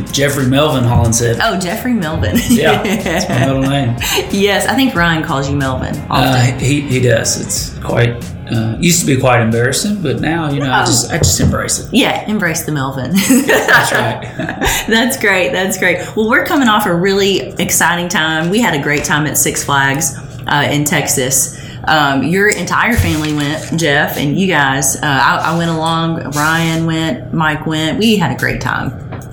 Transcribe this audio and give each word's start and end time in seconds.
Jeffrey 0.11 0.47
Melvin 0.47 0.83
Hollingshead. 0.83 1.37
oh, 1.41 1.59
Jeffrey 1.59 1.93
Melvin. 1.93 2.37
Yeah, 2.47 2.81
that's 3.03 3.27
my 3.27 3.39
middle 3.39 3.61
name. 3.61 3.95
yes, 4.31 4.67
I 4.67 4.75
think 4.75 4.95
Ryan 4.95 5.23
calls 5.23 5.49
you 5.49 5.55
Melvin. 5.55 5.95
Uh, 6.09 6.57
he, 6.59 6.81
he 6.81 7.01
does. 7.01 7.39
It's 7.41 7.77
quite 7.83 8.23
uh, 8.51 8.77
used 8.79 9.01
to 9.01 9.05
be 9.05 9.19
quite 9.19 9.41
embarrassing, 9.41 10.01
but 10.01 10.21
now 10.21 10.49
you 10.49 10.59
know 10.59 10.71
I 10.71 10.85
just 10.85 11.11
I 11.11 11.17
just 11.17 11.39
embrace 11.41 11.79
it. 11.79 11.93
yeah, 11.93 12.25
embrace 12.29 12.63
the 12.65 12.71
Melvin. 12.71 13.11
That's 13.11 13.91
right. 13.91 14.21
That's 14.87 15.19
great. 15.19 15.51
That's 15.51 15.77
great. 15.77 15.97
Well, 16.15 16.29
we're 16.29 16.45
coming 16.45 16.69
off 16.69 16.85
a 16.85 16.95
really 16.95 17.39
exciting 17.59 18.07
time. 18.07 18.49
We 18.49 18.59
had 18.61 18.79
a 18.79 18.81
great 18.81 19.03
time 19.03 19.25
at 19.27 19.37
Six 19.37 19.63
Flags 19.63 20.15
uh, 20.47 20.67
in 20.71 20.85
Texas. 20.85 21.57
Um, 21.87 22.23
your 22.23 22.49
entire 22.49 22.95
family 22.95 23.33
went, 23.33 23.79
Jeff, 23.79 24.17
and 24.17 24.37
you 24.39 24.47
guys. 24.47 24.95
Uh, 24.97 24.99
I, 25.03 25.53
I 25.53 25.57
went 25.57 25.69
along. 25.71 26.31
Ryan 26.31 26.85
went. 26.85 27.33
Mike 27.33 27.65
went. 27.65 27.99
We 27.99 28.17
had 28.17 28.35
a 28.35 28.37
great 28.39 28.59
time. 28.61 28.91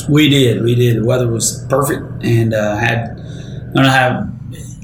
we 0.09 0.29
did. 0.29 0.63
We 0.63 0.75
did. 0.75 0.97
The 0.99 1.05
weather 1.05 1.29
was 1.29 1.67
perfect, 1.69 2.03
and 2.25 2.55
uh, 2.55 2.77
had 2.77 3.21
I 3.77 3.83
don't 3.83 3.85
have 3.87 4.31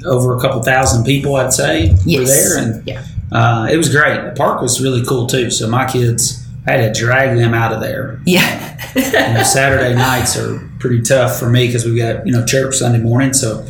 over 0.06 0.37
a 0.37 0.41
couple 0.41 0.62
thousand 0.62 1.05
people. 1.05 1.37
I'd 1.37 1.52
say 1.52 1.93
were 2.06 2.24
there, 2.24 2.59
and 2.59 2.87
Yeah. 2.88 3.05
uh, 3.33 3.69
it 3.71 3.77
was 3.77 3.88
great. 3.88 4.21
The 4.24 4.32
park 4.37 4.60
was 4.62 4.80
really 4.80 5.05
cool 5.05 5.27
too. 5.27 5.51
So 5.51 5.68
my 5.68 5.87
kids, 5.87 6.45
I 6.66 6.73
had 6.73 6.95
to 6.95 7.01
drag 7.01 7.37
them 7.38 7.54
out 7.54 7.73
of 7.73 7.80
there. 7.80 8.21
Yeah. 8.26 8.66
You 8.96 9.02
know, 9.02 9.43
Saturday 9.45 9.95
nights 9.95 10.37
are 10.37 10.59
pretty 10.80 11.02
tough 11.02 11.38
for 11.38 11.48
me 11.48 11.66
because 11.68 11.85
we 11.85 11.96
got 11.96 12.26
you 12.26 12.32
know 12.32 12.45
church 12.45 12.74
Sunday 12.76 12.98
morning. 12.98 13.32
So 13.32 13.65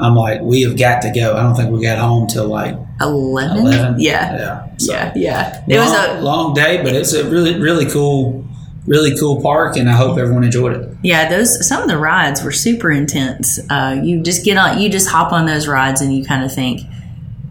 I'm 0.00 0.14
like, 0.14 0.40
we 0.42 0.62
have 0.62 0.78
got 0.78 1.02
to 1.02 1.10
go. 1.10 1.36
I 1.36 1.42
don't 1.42 1.54
think 1.56 1.70
we 1.70 1.82
got 1.82 1.98
home 1.98 2.26
till 2.28 2.46
like 2.46 2.76
11? 3.00 3.58
eleven. 3.58 4.00
Yeah. 4.00 4.36
yeah, 4.36 4.76
So, 4.76 4.92
Yeah. 4.92 5.12
Yeah. 5.16 5.64
It 5.68 5.78
was 5.78 5.92
a 5.92 6.20
long 6.20 6.54
day, 6.54 6.82
but 6.82 6.94
it's 6.94 7.12
a 7.12 7.28
really 7.28 7.58
really 7.58 7.86
cool, 7.90 8.44
really 8.86 9.16
cool 9.18 9.42
park, 9.42 9.76
and 9.76 9.88
I 9.88 9.92
hope 9.92 10.16
everyone 10.18 10.44
enjoyed 10.44 10.74
it. 10.76 10.88
yeah. 11.02 11.28
Those 11.28 11.66
some 11.66 11.82
of 11.82 11.88
the 11.88 11.98
rides 11.98 12.42
were 12.44 12.52
super 12.52 12.90
intense. 12.92 13.58
Uh, 13.70 14.00
you 14.02 14.22
just 14.22 14.44
get 14.44 14.56
on, 14.56 14.80
you 14.80 14.88
just 14.88 15.08
hop 15.08 15.32
on 15.32 15.46
those 15.46 15.66
rides, 15.66 16.00
and 16.00 16.14
you 16.14 16.24
kind 16.24 16.44
of 16.44 16.52
think, 16.54 16.82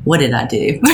"What 0.08 0.20
did 0.20 0.34
I 0.34 0.46
do?" 0.48 0.80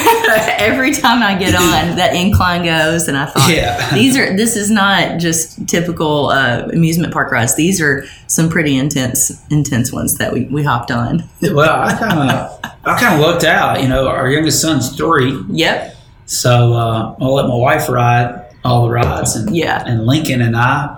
Every 0.57 0.93
time 0.93 1.21
I 1.21 1.35
get 1.37 1.55
on, 1.55 1.95
that 1.97 2.15
incline 2.15 2.63
goes, 2.65 3.07
and 3.07 3.15
I 3.17 3.25
thought, 3.27 3.49
Yeah. 3.49 3.93
these 3.93 4.17
are 4.17 4.35
this 4.35 4.55
is 4.55 4.69
not 4.69 5.19
just 5.19 5.67
typical 5.67 6.29
uh, 6.29 6.67
amusement 6.73 7.13
park 7.13 7.31
rides. 7.31 7.55
These 7.55 7.79
are 7.81 8.05
some 8.27 8.49
pretty 8.49 8.75
intense 8.77 9.31
intense 9.49 9.91
ones 9.93 10.17
that 10.17 10.33
we, 10.33 10.45
we 10.45 10.63
hopped 10.63 10.91
on. 10.91 11.23
Well, 11.41 11.81
I 11.81 11.93
kind 11.93 12.29
of 12.31 12.59
I 12.85 12.99
kind 12.99 13.15
of 13.15 13.19
lucked 13.21 13.43
out. 13.43 13.81
You 13.81 13.87
know, 13.89 14.07
our 14.07 14.29
youngest 14.29 14.61
son's 14.61 14.95
three, 14.95 15.39
Yep. 15.49 15.95
so 16.25 16.73
uh, 16.73 17.15
I'll 17.21 17.33
let 17.35 17.47
my 17.47 17.55
wife 17.55 17.87
ride 17.89 18.39
all 18.65 18.83
the 18.83 18.89
rides, 18.91 19.35
and 19.35 19.55
Yeah. 19.55 19.83
and 19.85 20.05
Lincoln 20.05 20.41
and 20.41 20.55
I 20.57 20.97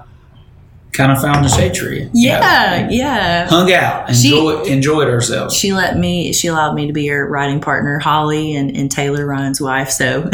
kind 0.95 1.11
of 1.11 1.21
found 1.21 1.43
the 1.45 1.49
shade 1.49 1.73
tree. 1.73 2.09
Yeah. 2.13 2.87
Yeah. 2.89 3.47
hung 3.47 3.71
out, 3.71 4.13
She- 4.15 4.29
enjoy, 4.37 4.63
enjoyed 4.63 5.07
ourselves. 5.09 5.55
she 5.55 5.73
let 5.73 5.97
me 5.97 6.33
she 6.33 6.47
allowed 6.47 6.73
me 6.75 6.87
to 6.87 6.93
be 6.93 7.07
her 7.07 7.27
riding 7.27 7.59
partner 7.59 7.99
holly 7.99 8.55
and, 8.55 8.75
and 8.75 8.89
taylor 8.91 9.25
ryan's 9.25 9.59
wife 9.61 9.89
so 9.89 10.21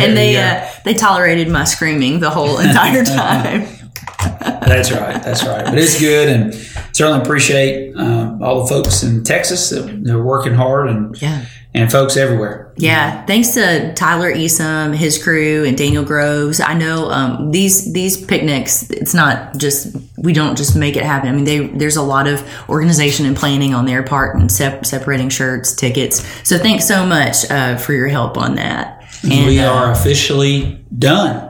and 0.00 0.16
they 0.16 0.36
uh, 0.36 0.66
they 0.84 0.94
tolerated 0.94 1.48
my 1.48 1.64
screaming 1.64 2.20
the 2.20 2.30
whole 2.30 2.58
entire 2.58 3.04
time 3.22 3.66
That's 4.40 4.90
right. 4.90 5.22
That's 5.22 5.44
right. 5.44 5.64
But 5.64 5.76
it's 5.78 5.98
good, 6.00 6.28
and 6.28 6.54
certainly 6.92 7.20
appreciate 7.20 7.94
um, 7.96 8.42
all 8.42 8.62
the 8.62 8.66
folks 8.68 9.02
in 9.02 9.22
Texas 9.22 9.68
that 9.70 10.02
they're 10.04 10.22
working 10.22 10.54
hard, 10.54 10.88
and 10.88 11.20
yeah 11.20 11.44
and 11.74 11.90
folks 11.90 12.16
everywhere. 12.16 12.72
yeah 12.76 13.24
thanks 13.26 13.54
to 13.54 13.92
tyler 13.94 14.32
esom 14.32 14.94
his 14.94 15.22
crew 15.22 15.64
and 15.64 15.76
daniel 15.76 16.04
groves 16.04 16.60
i 16.60 16.74
know 16.74 17.10
um, 17.10 17.50
these 17.50 17.92
these 17.92 18.22
picnics 18.24 18.88
it's 18.90 19.14
not 19.14 19.56
just 19.56 19.94
we 20.16 20.32
don't 20.32 20.56
just 20.56 20.76
make 20.76 20.96
it 20.96 21.02
happen 21.02 21.28
i 21.28 21.32
mean 21.32 21.44
they, 21.44 21.66
there's 21.68 21.96
a 21.96 22.02
lot 22.02 22.26
of 22.26 22.42
organization 22.68 23.26
and 23.26 23.36
planning 23.36 23.74
on 23.74 23.84
their 23.84 24.02
part 24.02 24.36
and 24.36 24.50
sep- 24.50 24.86
separating 24.86 25.28
shirts 25.28 25.74
tickets 25.74 26.24
so 26.48 26.58
thanks 26.58 26.86
so 26.86 27.04
much 27.04 27.50
uh, 27.50 27.76
for 27.76 27.92
your 27.92 28.08
help 28.08 28.36
on 28.38 28.54
that 28.54 29.04
and 29.30 29.46
we 29.46 29.58
uh, 29.58 29.72
are 29.72 29.92
officially 29.92 30.84
done. 30.96 31.43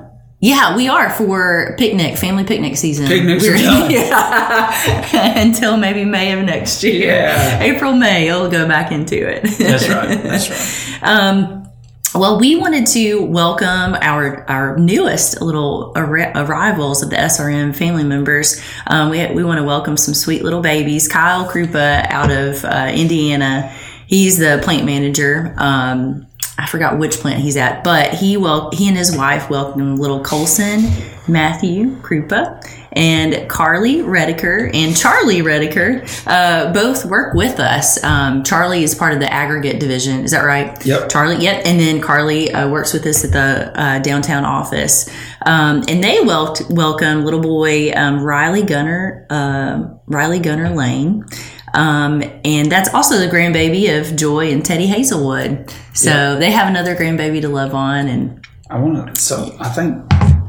Yeah, 0.45 0.77
we 0.77 0.89
are 0.89 1.09
for 1.09 1.75
picnic, 1.79 2.19
family 2.19 2.45
picnic 2.45 2.77
season. 2.77 3.07
Picnics 3.07 3.49
are 3.49 3.57
done. 3.57 3.91
Yeah. 3.91 5.41
Until 5.41 5.79
maybe 5.79 6.05
May 6.05 6.33
of 6.39 6.45
next 6.45 6.83
year. 6.83 7.15
Yeah. 7.15 7.63
April, 7.63 7.95
May, 7.95 8.27
you'll 8.27 8.51
go 8.51 8.69
back 8.69 8.93
into 8.93 9.27
it. 9.27 9.43
That's 9.57 9.89
right. 9.89 10.23
That's 10.23 11.01
right. 11.03 11.61
Well, 12.15 12.39
we 12.39 12.55
wanted 12.55 12.87
to 12.89 13.25
welcome 13.25 13.97
our 14.01 14.49
our 14.49 14.77
newest 14.79 15.41
little 15.41 15.93
arri- 15.97 16.33
arrivals 16.37 17.03
of 17.03 17.11
the 17.11 17.17
SRM 17.17 17.75
family 17.75 18.05
members. 18.05 18.63
Um, 18.87 19.11
we 19.11 19.27
we 19.33 19.43
want 19.43 19.59
to 19.59 19.65
welcome 19.65 19.97
some 19.97 20.15
sweet 20.15 20.45
little 20.45 20.61
babies. 20.61 21.09
Kyle 21.09 21.49
Krupa 21.51 22.07
out 22.11 22.31
of 22.31 22.65
uh, 22.65 22.93
Indiana. 22.95 23.75
He's 24.07 24.39
the 24.39 24.61
plant 24.63 24.85
manager. 24.85 25.55
Um, 25.57 26.27
I 26.57 26.67
forgot 26.67 26.99
which 26.99 27.17
plant 27.17 27.41
he's 27.43 27.57
at, 27.57 27.83
but 27.83 28.15
he 28.15 28.37
well 28.37 28.71
he 28.73 28.87
and 28.89 28.97
his 28.97 29.17
wife 29.17 29.51
welcomed 29.51 29.99
little 29.99 30.23
Colson, 30.23 30.83
Matthew 31.27 31.97
Krupa, 32.01 32.65
and 32.93 33.49
Carly 33.49 33.97
Rediker 33.97 34.71
and 34.73 34.97
Charlie 34.97 35.41
Rediker. 35.41 36.07
Uh, 36.27 36.73
both 36.73 37.05
work 37.07 37.35
with 37.35 37.59
us. 37.59 38.03
Um, 38.05 38.45
Charlie 38.45 38.85
is 38.85 38.95
part 38.95 39.15
of 39.15 39.21
the 39.21 39.33
aggregate 39.33 39.81
division. 39.81 40.21
Is 40.25 40.31
that 40.31 40.43
right? 40.43 40.85
Yep. 40.87 41.09
Charlie, 41.09 41.43
yep. 41.43 41.67
And 41.67 41.81
then 41.81 42.01
Carly 42.01 42.53
uh, 42.53 42.69
works 42.69 42.93
with 42.93 43.05
us 43.07 43.25
at 43.25 43.33
the 43.33 43.73
uh, 43.75 43.99
downtown 43.99 44.45
office. 44.45 45.11
Um, 45.45 45.83
and 45.89 46.03
they 46.03 46.21
wel- 46.21 46.57
welcome 46.71 47.25
little 47.25 47.41
boy 47.41 47.93
um, 47.95 48.23
Riley 48.23 48.63
Gunner, 48.63 49.27
um 49.31 49.99
Riley 50.07 50.39
Gunner 50.39 50.71
Lane. 50.71 51.25
Um, 51.75 52.23
and 52.45 52.71
that's 52.71 52.93
also 52.95 53.19
the 53.19 53.27
grandbaby 53.27 53.99
of 54.01 54.15
Joy 54.17 54.51
and 54.53 54.65
Teddy 54.65 54.87
Hazelwood. 54.87 55.73
So 55.93 56.37
they 56.39 56.51
have 56.51 56.69
another 56.69 56.95
grandbaby 56.95 57.41
to 57.43 57.49
love 57.49 57.75
on. 57.75 58.07
And 58.09 58.47
I 58.71 58.79
want 58.79 59.15
to. 59.15 59.21
So 59.21 59.55
I 59.61 59.69
think 59.69 60.03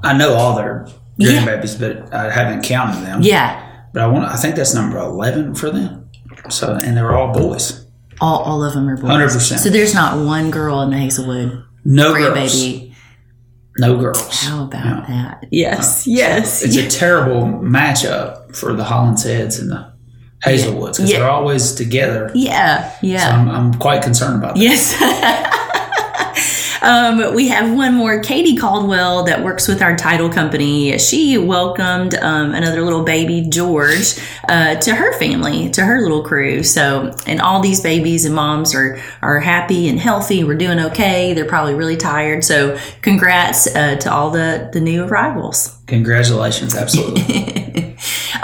I 0.03 0.15
know 0.17 0.33
all 0.35 0.55
their 0.55 0.87
Yeah. 1.17 1.31
grandbabies, 1.45 1.79
but 1.79 2.13
I 2.13 2.29
haven't 2.29 2.63
counted 2.63 3.05
them. 3.05 3.21
yeah, 3.21 3.59
But 3.93 4.03
I 4.03 4.07
want. 4.07 4.25
I 4.31 4.35
think 4.35 4.55
that's 4.55 4.73
number 4.75 4.97
eleven 4.97 5.55
for 5.55 5.71
them. 5.71 6.05
So 6.49 6.73
and 6.73 6.95
they're 6.95 7.15
all 7.15 7.33
boys. 7.33 7.85
all, 8.21 8.39
all 8.39 8.63
of 8.63 8.73
them 8.73 8.87
are 8.87 8.95
boys. 8.97 9.09
100%. 9.09 9.59
So 9.59 9.69
there's 9.69 9.93
not 9.93 10.17
one 10.25 10.49
girl 10.51 10.81
in 10.83 10.89
the 10.91 10.97
Hazelwood 10.97 11.63
No 11.83 12.13
girls. 12.13 12.53
grandbaby. 12.53 12.93
No 13.77 13.97
girls. 13.97 14.41
How 14.43 14.63
about 14.65 15.07
that? 15.07 15.45
Yes, 15.51 16.05
yes. 16.07 16.63
It's 16.63 16.77
a 16.77 16.87
terrible 16.87 17.41
matchup 17.61 18.55
for 18.55 18.71
the 18.73 18.85
Hollingsheads 18.85 19.59
and 19.59 19.69
the 19.71 19.91
Hazelwoods 20.43 20.97
because 20.97 21.11
Yeah. 21.11 21.19
they're 21.19 21.29
always 21.29 21.73
together. 21.73 22.31
yeah, 22.35 22.95
yeah. 23.01 23.29
I'm, 23.29 23.49
I'm 23.49 23.73
quite 23.75 24.03
concerned 24.03 24.35
about 24.35 24.55
that. 24.55 24.61
Yes. 24.61 24.93
um, 26.81 27.33
we 27.33 27.47
have 27.47 27.75
one 27.75 27.95
more, 27.95 28.19
Katie 28.21 28.55
Caldwell, 28.57 29.23
that 29.23 29.43
works 29.43 29.67
with 29.67 29.81
our 29.81 29.95
title 29.95 30.29
company. 30.29 30.97
She 30.99 31.37
welcomed 31.37 32.13
um, 32.15 32.53
another 32.53 32.81
little 32.83 33.03
baby, 33.03 33.47
George, 33.49 34.19
uh, 34.47 34.75
to 34.75 34.93
her 34.93 35.17
family, 35.17 35.69
to 35.71 35.83
her 35.83 36.01
little 36.01 36.21
crew. 36.23 36.61
So, 36.63 37.15
and 37.25 37.41
all 37.41 37.59
these 37.61 37.81
babies 37.81 38.25
and 38.25 38.35
moms 38.35 38.75
are 38.75 38.99
are 39.23 39.39
happy 39.39 39.87
and 39.89 39.99
healthy. 39.99 40.43
We're 40.43 40.57
doing 40.57 40.79
okay. 40.79 41.33
They're 41.33 41.45
probably 41.45 41.73
really 41.73 41.97
tired. 41.97 42.43
So, 42.43 42.77
congrats 43.01 43.73
uh, 43.73 43.95
to 43.95 44.11
all 44.13 44.29
the 44.29 44.69
the 44.71 44.81
new 44.81 45.05
arrivals. 45.05 45.75
Congratulations, 45.87 46.75
absolutely. 46.75 47.81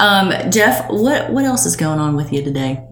Um, 0.01 0.33
Jeff, 0.51 0.89
what 0.89 1.31
what 1.31 1.45
else 1.45 1.65
is 1.65 1.75
going 1.75 1.99
on 1.99 2.15
with 2.15 2.33
you 2.33 2.43
today? 2.43 2.83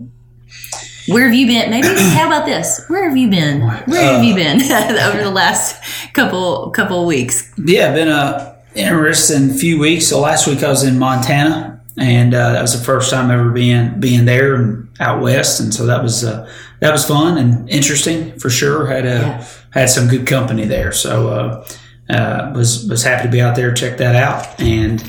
Where 1.07 1.25
have 1.25 1.33
you 1.33 1.47
been? 1.47 1.71
Maybe 1.71 1.87
how 2.15 2.27
about 2.27 2.45
this? 2.45 2.85
Where 2.87 3.07
have 3.09 3.17
you 3.17 3.29
been? 3.29 3.61
Where 3.61 4.13
have 4.13 4.23
you 4.23 4.35
been 4.35 4.61
over 5.01 5.23
the 5.23 5.31
last 5.31 5.81
couple 6.13 6.69
couple 6.69 7.05
weeks? 7.05 7.51
yeah, 7.57 7.91
been 7.93 8.09
a 8.09 8.57
interesting 8.75 9.49
few 9.49 9.79
weeks. 9.79 10.07
So 10.07 10.19
last 10.19 10.45
week 10.47 10.61
I 10.63 10.69
was 10.69 10.83
in 10.83 10.99
Montana, 10.99 11.81
and 11.97 12.33
uh, 12.35 12.51
that 12.53 12.61
was 12.61 12.77
the 12.77 12.85
first 12.85 13.09
time 13.09 13.31
ever 13.31 13.49
being 13.49 13.99
being 13.99 14.25
there 14.25 14.53
and 14.55 14.87
out 14.99 15.21
west, 15.21 15.59
and 15.59 15.73
so 15.73 15.87
that 15.87 16.03
was 16.03 16.23
uh, 16.23 16.47
that 16.79 16.91
was 16.91 17.05
fun 17.07 17.39
and 17.39 17.67
interesting 17.69 18.37
for 18.37 18.51
sure. 18.51 18.85
Had 18.85 19.05
a 19.05 19.09
Yeah. 19.09 19.45
had 19.71 19.89
some 19.89 20.07
good 20.07 20.27
company 20.27 20.65
there, 20.65 20.91
so 20.91 21.29
uh, 21.29 22.13
uh, 22.13 22.51
was 22.55 22.85
was 22.87 23.01
happy 23.03 23.23
to 23.23 23.31
be 23.31 23.41
out 23.41 23.55
there, 23.55 23.73
check 23.73 23.97
that 23.97 24.15
out, 24.15 24.59
and 24.61 25.01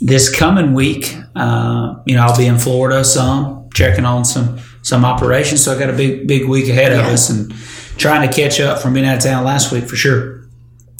this 0.00 0.34
coming 0.34 0.74
week, 0.74 1.16
uh, 1.34 1.96
you 2.06 2.14
know, 2.14 2.22
I'll 2.22 2.36
be 2.36 2.46
in 2.46 2.58
Florida 2.58 3.04
some, 3.04 3.68
checking 3.74 4.04
on 4.04 4.24
some 4.24 4.60
some 4.82 5.04
operations. 5.04 5.62
So 5.62 5.74
I 5.74 5.78
got 5.78 5.90
a 5.90 5.96
big 5.96 6.26
big 6.26 6.48
week 6.48 6.68
ahead 6.68 6.92
of 6.92 7.00
us, 7.00 7.30
and 7.30 7.52
trying 7.96 8.28
to 8.28 8.34
catch 8.34 8.60
up 8.60 8.80
from 8.80 8.94
being 8.94 9.06
out 9.06 9.18
of 9.18 9.22
town 9.22 9.44
last 9.44 9.72
week 9.72 9.84
for 9.84 9.96
sure. 9.96 10.40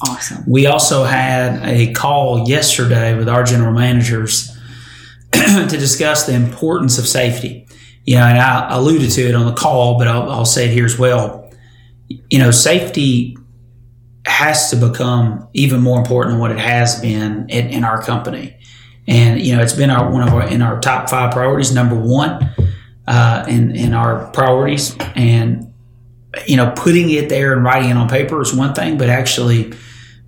Awesome. 0.03 0.45
We 0.47 0.67
also 0.67 1.05
had 1.05 1.63
a 1.63 1.93
call 1.93 2.49
yesterday 2.49 3.15
with 3.15 3.29
our 3.29 3.45
general 3.45 3.73
managers 3.73 4.57
to 5.33 5.67
discuss 5.69 6.25
the 6.25 6.35
importance 6.35 6.99
of 6.99 7.07
safety. 7.07 7.67
You 8.07 8.17
know, 8.17 8.25
and 8.25 8.39
I 8.39 8.75
alluded 8.75 9.11
to 9.11 9.29
it 9.29 9.35
on 9.35 9.45
the 9.45 9.53
call, 9.53 9.99
but 9.99 10.09
I'll, 10.09 10.31
I'll 10.31 10.45
say 10.47 10.67
it 10.69 10.73
here 10.73 10.87
as 10.87 10.99
well. 10.99 11.51
you 12.09 12.39
know, 12.39 12.51
safety 12.51 13.37
has 14.27 14.71
to 14.71 14.77
become 14.77 15.49
even 15.53 15.81
more 15.81 15.99
important 15.99 16.33
than 16.33 16.41
what 16.41 16.51
it 16.51 16.59
has 16.59 17.01
been 17.01 17.49
in, 17.51 17.69
in 17.69 17.85
our 17.85 18.03
company. 18.03 18.57
And 19.11 19.41
you 19.41 19.55
know, 19.55 19.63
it's 19.63 19.75
been 19.75 19.91
our 19.91 20.11
one 20.11 20.27
of 20.27 20.33
our 20.33 20.49
in 20.49 20.63
our 20.63 20.81
top 20.81 21.11
five 21.11 21.33
priorities, 21.33 21.75
number 21.75 21.97
one 21.97 22.55
uh, 23.07 23.45
in 23.49 23.75
in 23.77 23.93
our 23.93 24.31
priorities. 24.31 24.97
And 25.15 25.75
you 26.47 26.57
know, 26.57 26.73
putting 26.77 27.11
it 27.11 27.29
there 27.29 27.53
and 27.53 27.65
writing 27.65 27.91
it 27.91 27.97
on 27.97 28.09
paper 28.09 28.41
is 28.41 28.55
one 28.55 28.73
thing, 28.73 28.97
but 28.97 29.11
actually 29.11 29.73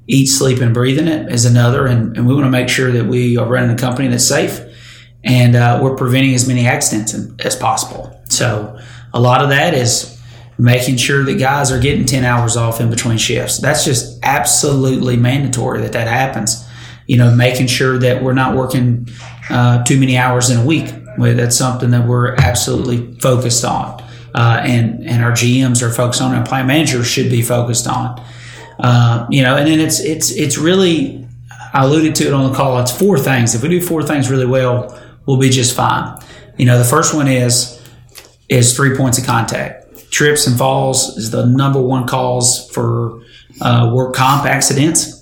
eat, 0.08 0.26
sleep, 0.26 0.58
and 0.58 0.74
breathing 0.74 1.06
it 1.06 1.30
is 1.32 1.44
another. 1.44 1.86
And, 1.86 2.16
and 2.16 2.26
we 2.26 2.34
want 2.34 2.44
to 2.46 2.50
make 2.50 2.68
sure 2.68 2.90
that 2.90 3.06
we 3.06 3.36
are 3.36 3.46
running 3.46 3.70
a 3.70 3.76
company 3.76 4.08
that's 4.08 4.26
safe 4.26 4.60
and 5.24 5.54
uh, 5.54 5.78
we're 5.80 5.94
preventing 5.94 6.34
as 6.34 6.48
many 6.48 6.66
accidents 6.66 7.14
as 7.44 7.54
possible. 7.54 8.20
So 8.28 8.78
a 9.14 9.20
lot 9.20 9.42
of 9.42 9.50
that 9.50 9.74
is 9.74 10.20
making 10.58 10.96
sure 10.96 11.24
that 11.24 11.38
guys 11.38 11.70
are 11.70 11.80
getting 11.80 12.04
10 12.04 12.24
hours 12.24 12.56
off 12.56 12.80
in 12.80 12.90
between 12.90 13.18
shifts. 13.18 13.58
That's 13.58 13.84
just 13.84 14.18
absolutely 14.22 15.16
mandatory 15.16 15.80
that 15.82 15.92
that 15.92 16.08
happens. 16.08 16.68
You 17.06 17.16
know, 17.16 17.34
making 17.34 17.66
sure 17.66 17.98
that 17.98 18.22
we're 18.22 18.34
not 18.34 18.56
working 18.56 19.08
uh, 19.50 19.82
too 19.84 19.98
many 19.98 20.16
hours 20.16 20.50
in 20.50 20.58
a 20.58 20.64
week. 20.64 20.92
That's 21.18 21.56
something 21.56 21.90
that 21.90 22.06
we're 22.06 22.34
absolutely 22.36 23.18
focused 23.20 23.64
on. 23.64 24.02
Uh, 24.34 24.62
and, 24.64 25.06
and 25.06 25.22
our 25.22 25.32
GMs 25.32 25.82
are 25.82 25.90
focused 25.90 26.22
on, 26.22 26.34
and 26.34 26.46
plant 26.46 26.66
managers 26.66 27.06
should 27.06 27.30
be 27.30 27.42
focused 27.42 27.86
on. 27.86 28.24
Uh, 28.78 29.26
you 29.30 29.42
know, 29.42 29.56
and 29.56 29.68
then 29.68 29.78
it's, 29.78 30.00
it's, 30.00 30.30
it's 30.30 30.56
really, 30.56 31.28
I 31.74 31.84
alluded 31.84 32.14
to 32.16 32.26
it 32.26 32.32
on 32.32 32.50
the 32.50 32.56
call. 32.56 32.80
It's 32.80 32.96
four 32.96 33.18
things. 33.18 33.54
If 33.54 33.62
we 33.62 33.68
do 33.68 33.80
four 33.80 34.02
things 34.02 34.30
really 34.30 34.46
well, 34.46 34.98
we'll 35.26 35.36
be 35.36 35.50
just 35.50 35.76
fine. 35.76 36.18
You 36.56 36.64
know, 36.64 36.78
the 36.78 36.84
first 36.84 37.14
one 37.14 37.28
is, 37.28 37.78
is 38.48 38.74
three 38.74 38.96
points 38.96 39.18
of 39.18 39.26
contact 39.26 39.82
trips 40.12 40.46
and 40.46 40.56
falls 40.56 41.16
is 41.16 41.30
the 41.30 41.46
number 41.46 41.80
one 41.80 42.06
cause 42.06 42.70
for 42.70 43.22
uh, 43.60 43.90
work 43.92 44.14
comp 44.14 44.44
accidents. 44.44 45.21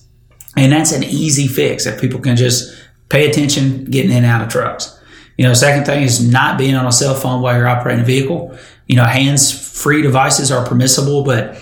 And 0.56 0.72
that's 0.72 0.92
an 0.92 1.04
easy 1.04 1.46
fix 1.46 1.86
if 1.86 2.00
people 2.00 2.20
can 2.20 2.36
just 2.36 2.76
pay 3.08 3.28
attention 3.28 3.84
getting 3.84 4.10
in 4.10 4.18
and 4.18 4.26
out 4.26 4.42
of 4.42 4.48
trucks. 4.48 4.98
You 5.36 5.46
know, 5.46 5.54
second 5.54 5.84
thing 5.84 6.02
is 6.02 6.26
not 6.26 6.58
being 6.58 6.74
on 6.74 6.86
a 6.86 6.92
cell 6.92 7.14
phone 7.14 7.40
while 7.40 7.56
you're 7.56 7.68
operating 7.68 8.02
a 8.02 8.06
vehicle. 8.06 8.56
You 8.86 8.96
know, 8.96 9.04
hands 9.04 9.50
free 9.80 10.02
devices 10.02 10.50
are 10.50 10.66
permissible, 10.66 11.24
but 11.24 11.56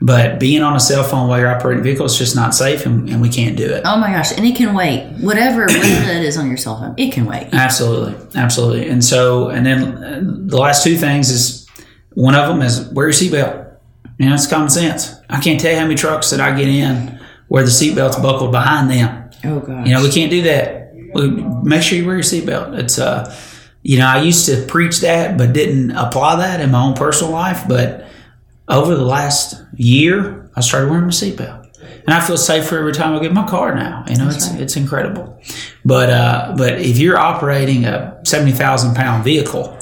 but 0.00 0.38
being 0.38 0.62
on 0.62 0.76
a 0.76 0.80
cell 0.80 1.02
phone 1.02 1.28
while 1.28 1.38
you're 1.38 1.48
operating 1.48 1.80
a 1.80 1.82
vehicle 1.82 2.04
is 2.04 2.18
just 2.18 2.36
not 2.36 2.54
safe 2.54 2.84
and, 2.84 3.08
and 3.08 3.22
we 3.22 3.30
can't 3.30 3.56
do 3.56 3.64
it. 3.64 3.82
Oh 3.86 3.96
my 3.96 4.10
gosh. 4.10 4.36
And 4.36 4.44
it 4.44 4.54
can 4.54 4.74
wait. 4.74 5.06
Whatever 5.20 5.64
it 5.68 6.24
is 6.24 6.36
on 6.36 6.48
your 6.48 6.58
cell 6.58 6.78
phone, 6.78 6.94
it 6.98 7.12
can 7.12 7.24
wait. 7.24 7.48
Absolutely. 7.52 8.14
Absolutely. 8.34 8.88
And 8.88 9.02
so, 9.02 9.48
and 9.48 9.64
then 9.64 9.82
uh, 9.82 10.20
the 10.22 10.58
last 10.58 10.84
two 10.84 10.96
things 10.96 11.30
is 11.30 11.66
one 12.10 12.34
of 12.34 12.48
them 12.48 12.60
is 12.60 12.86
wear 12.90 13.06
your 13.06 13.12
seatbelt. 13.12 13.78
You 14.18 14.28
know, 14.28 14.34
it's 14.34 14.46
common 14.46 14.68
sense. 14.68 15.14
I 15.30 15.40
can't 15.40 15.58
tell 15.58 15.72
you 15.72 15.78
how 15.78 15.84
many 15.84 15.96
trucks 15.96 16.30
that 16.30 16.40
I 16.40 16.54
get 16.54 16.68
in 16.68 17.18
where 17.48 17.62
the 17.62 17.70
seatbelt's 17.70 18.16
buckled 18.16 18.52
behind 18.52 18.90
them. 18.90 19.30
Oh 19.44 19.60
god. 19.60 19.86
You 19.86 19.94
know, 19.94 20.02
we 20.02 20.10
can't 20.10 20.30
do 20.30 20.42
that. 20.42 20.92
We, 21.14 21.30
make 21.30 21.82
sure 21.82 21.98
you 21.98 22.06
wear 22.06 22.16
your 22.16 22.24
seatbelt. 22.24 22.78
It's 22.78 22.98
uh, 22.98 23.34
you 23.82 23.98
know, 23.98 24.06
I 24.06 24.22
used 24.22 24.46
to 24.46 24.64
preach 24.66 25.00
that, 25.00 25.36
but 25.36 25.52
didn't 25.52 25.90
apply 25.92 26.36
that 26.36 26.60
in 26.60 26.70
my 26.70 26.82
own 26.82 26.94
personal 26.94 27.32
life. 27.32 27.64
But 27.68 28.06
over 28.68 28.94
the 28.94 29.04
last 29.04 29.62
year, 29.76 30.50
I 30.56 30.60
started 30.60 30.88
wearing 30.88 31.04
my 31.04 31.10
seatbelt, 31.10 31.68
and 32.06 32.14
I 32.14 32.20
feel 32.20 32.38
safer 32.38 32.78
every 32.78 32.92
time 32.92 33.14
I 33.14 33.20
get 33.20 33.28
in 33.28 33.34
my 33.34 33.46
car 33.46 33.74
now. 33.74 34.04
You 34.08 34.16
know, 34.16 34.24
That's 34.24 34.36
it's 34.36 34.50
right. 34.50 34.60
it's 34.60 34.76
incredible. 34.76 35.38
But 35.84 36.10
uh, 36.10 36.54
but 36.56 36.80
if 36.80 36.98
you're 36.98 37.18
operating 37.18 37.84
a 37.84 38.20
seventy 38.24 38.52
thousand 38.52 38.94
pound 38.94 39.24
vehicle 39.24 39.78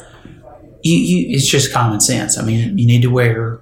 you, 0.83 0.97
you, 0.97 1.37
it's 1.37 1.47
just 1.47 1.73
common 1.73 2.01
sense. 2.01 2.39
I 2.39 2.45
mean, 2.45 2.77
you 2.79 2.87
need 2.87 3.03
to 3.03 3.11
wear 3.11 3.61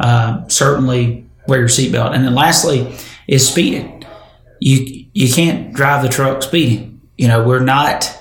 uh, 0.00 0.46
certainly 0.48 1.26
wear 1.46 1.60
your 1.60 1.68
seatbelt, 1.68 2.14
and 2.14 2.24
then 2.24 2.34
lastly 2.34 2.94
is 3.28 3.48
speeding. 3.48 4.04
You 4.60 5.06
you 5.12 5.32
can't 5.32 5.72
drive 5.72 6.02
the 6.02 6.08
truck 6.08 6.42
speeding. 6.42 7.00
You 7.16 7.28
know, 7.28 7.46
we're 7.46 7.60
not. 7.60 8.14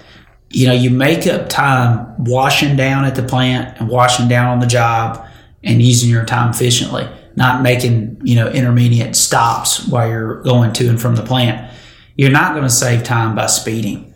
You 0.50 0.68
know, 0.68 0.74
you 0.74 0.92
make 0.92 1.28
up 1.28 1.50
time 1.50 2.24
washing 2.24 2.78
down 2.78 3.04
at 3.04 3.16
the 3.16 3.24
plant 3.24 3.80
and 3.80 3.90
washing 3.90 4.30
down 4.30 4.48
on 4.48 4.60
the 4.60 4.68
job 4.68 5.28
and 5.62 5.82
using 5.82 6.10
your 6.10 6.24
time 6.24 6.52
efficiently, 6.52 7.08
not 7.36 7.64
making 7.64 8.22
you 8.24 8.36
know 8.36 8.48
intermediate 8.48 9.16
stops 9.16 9.88
while 9.88 10.08
you're 10.08 10.42
going 10.44 10.74
to 10.74 10.90
and 10.90 11.02
from 11.02 11.16
the 11.16 11.24
plant. 11.24 11.72
You're 12.16 12.32
not 12.32 12.54
going 12.54 12.64
to 12.64 12.70
save 12.70 13.04
time 13.04 13.36
by 13.36 13.48
speeding, 13.48 14.14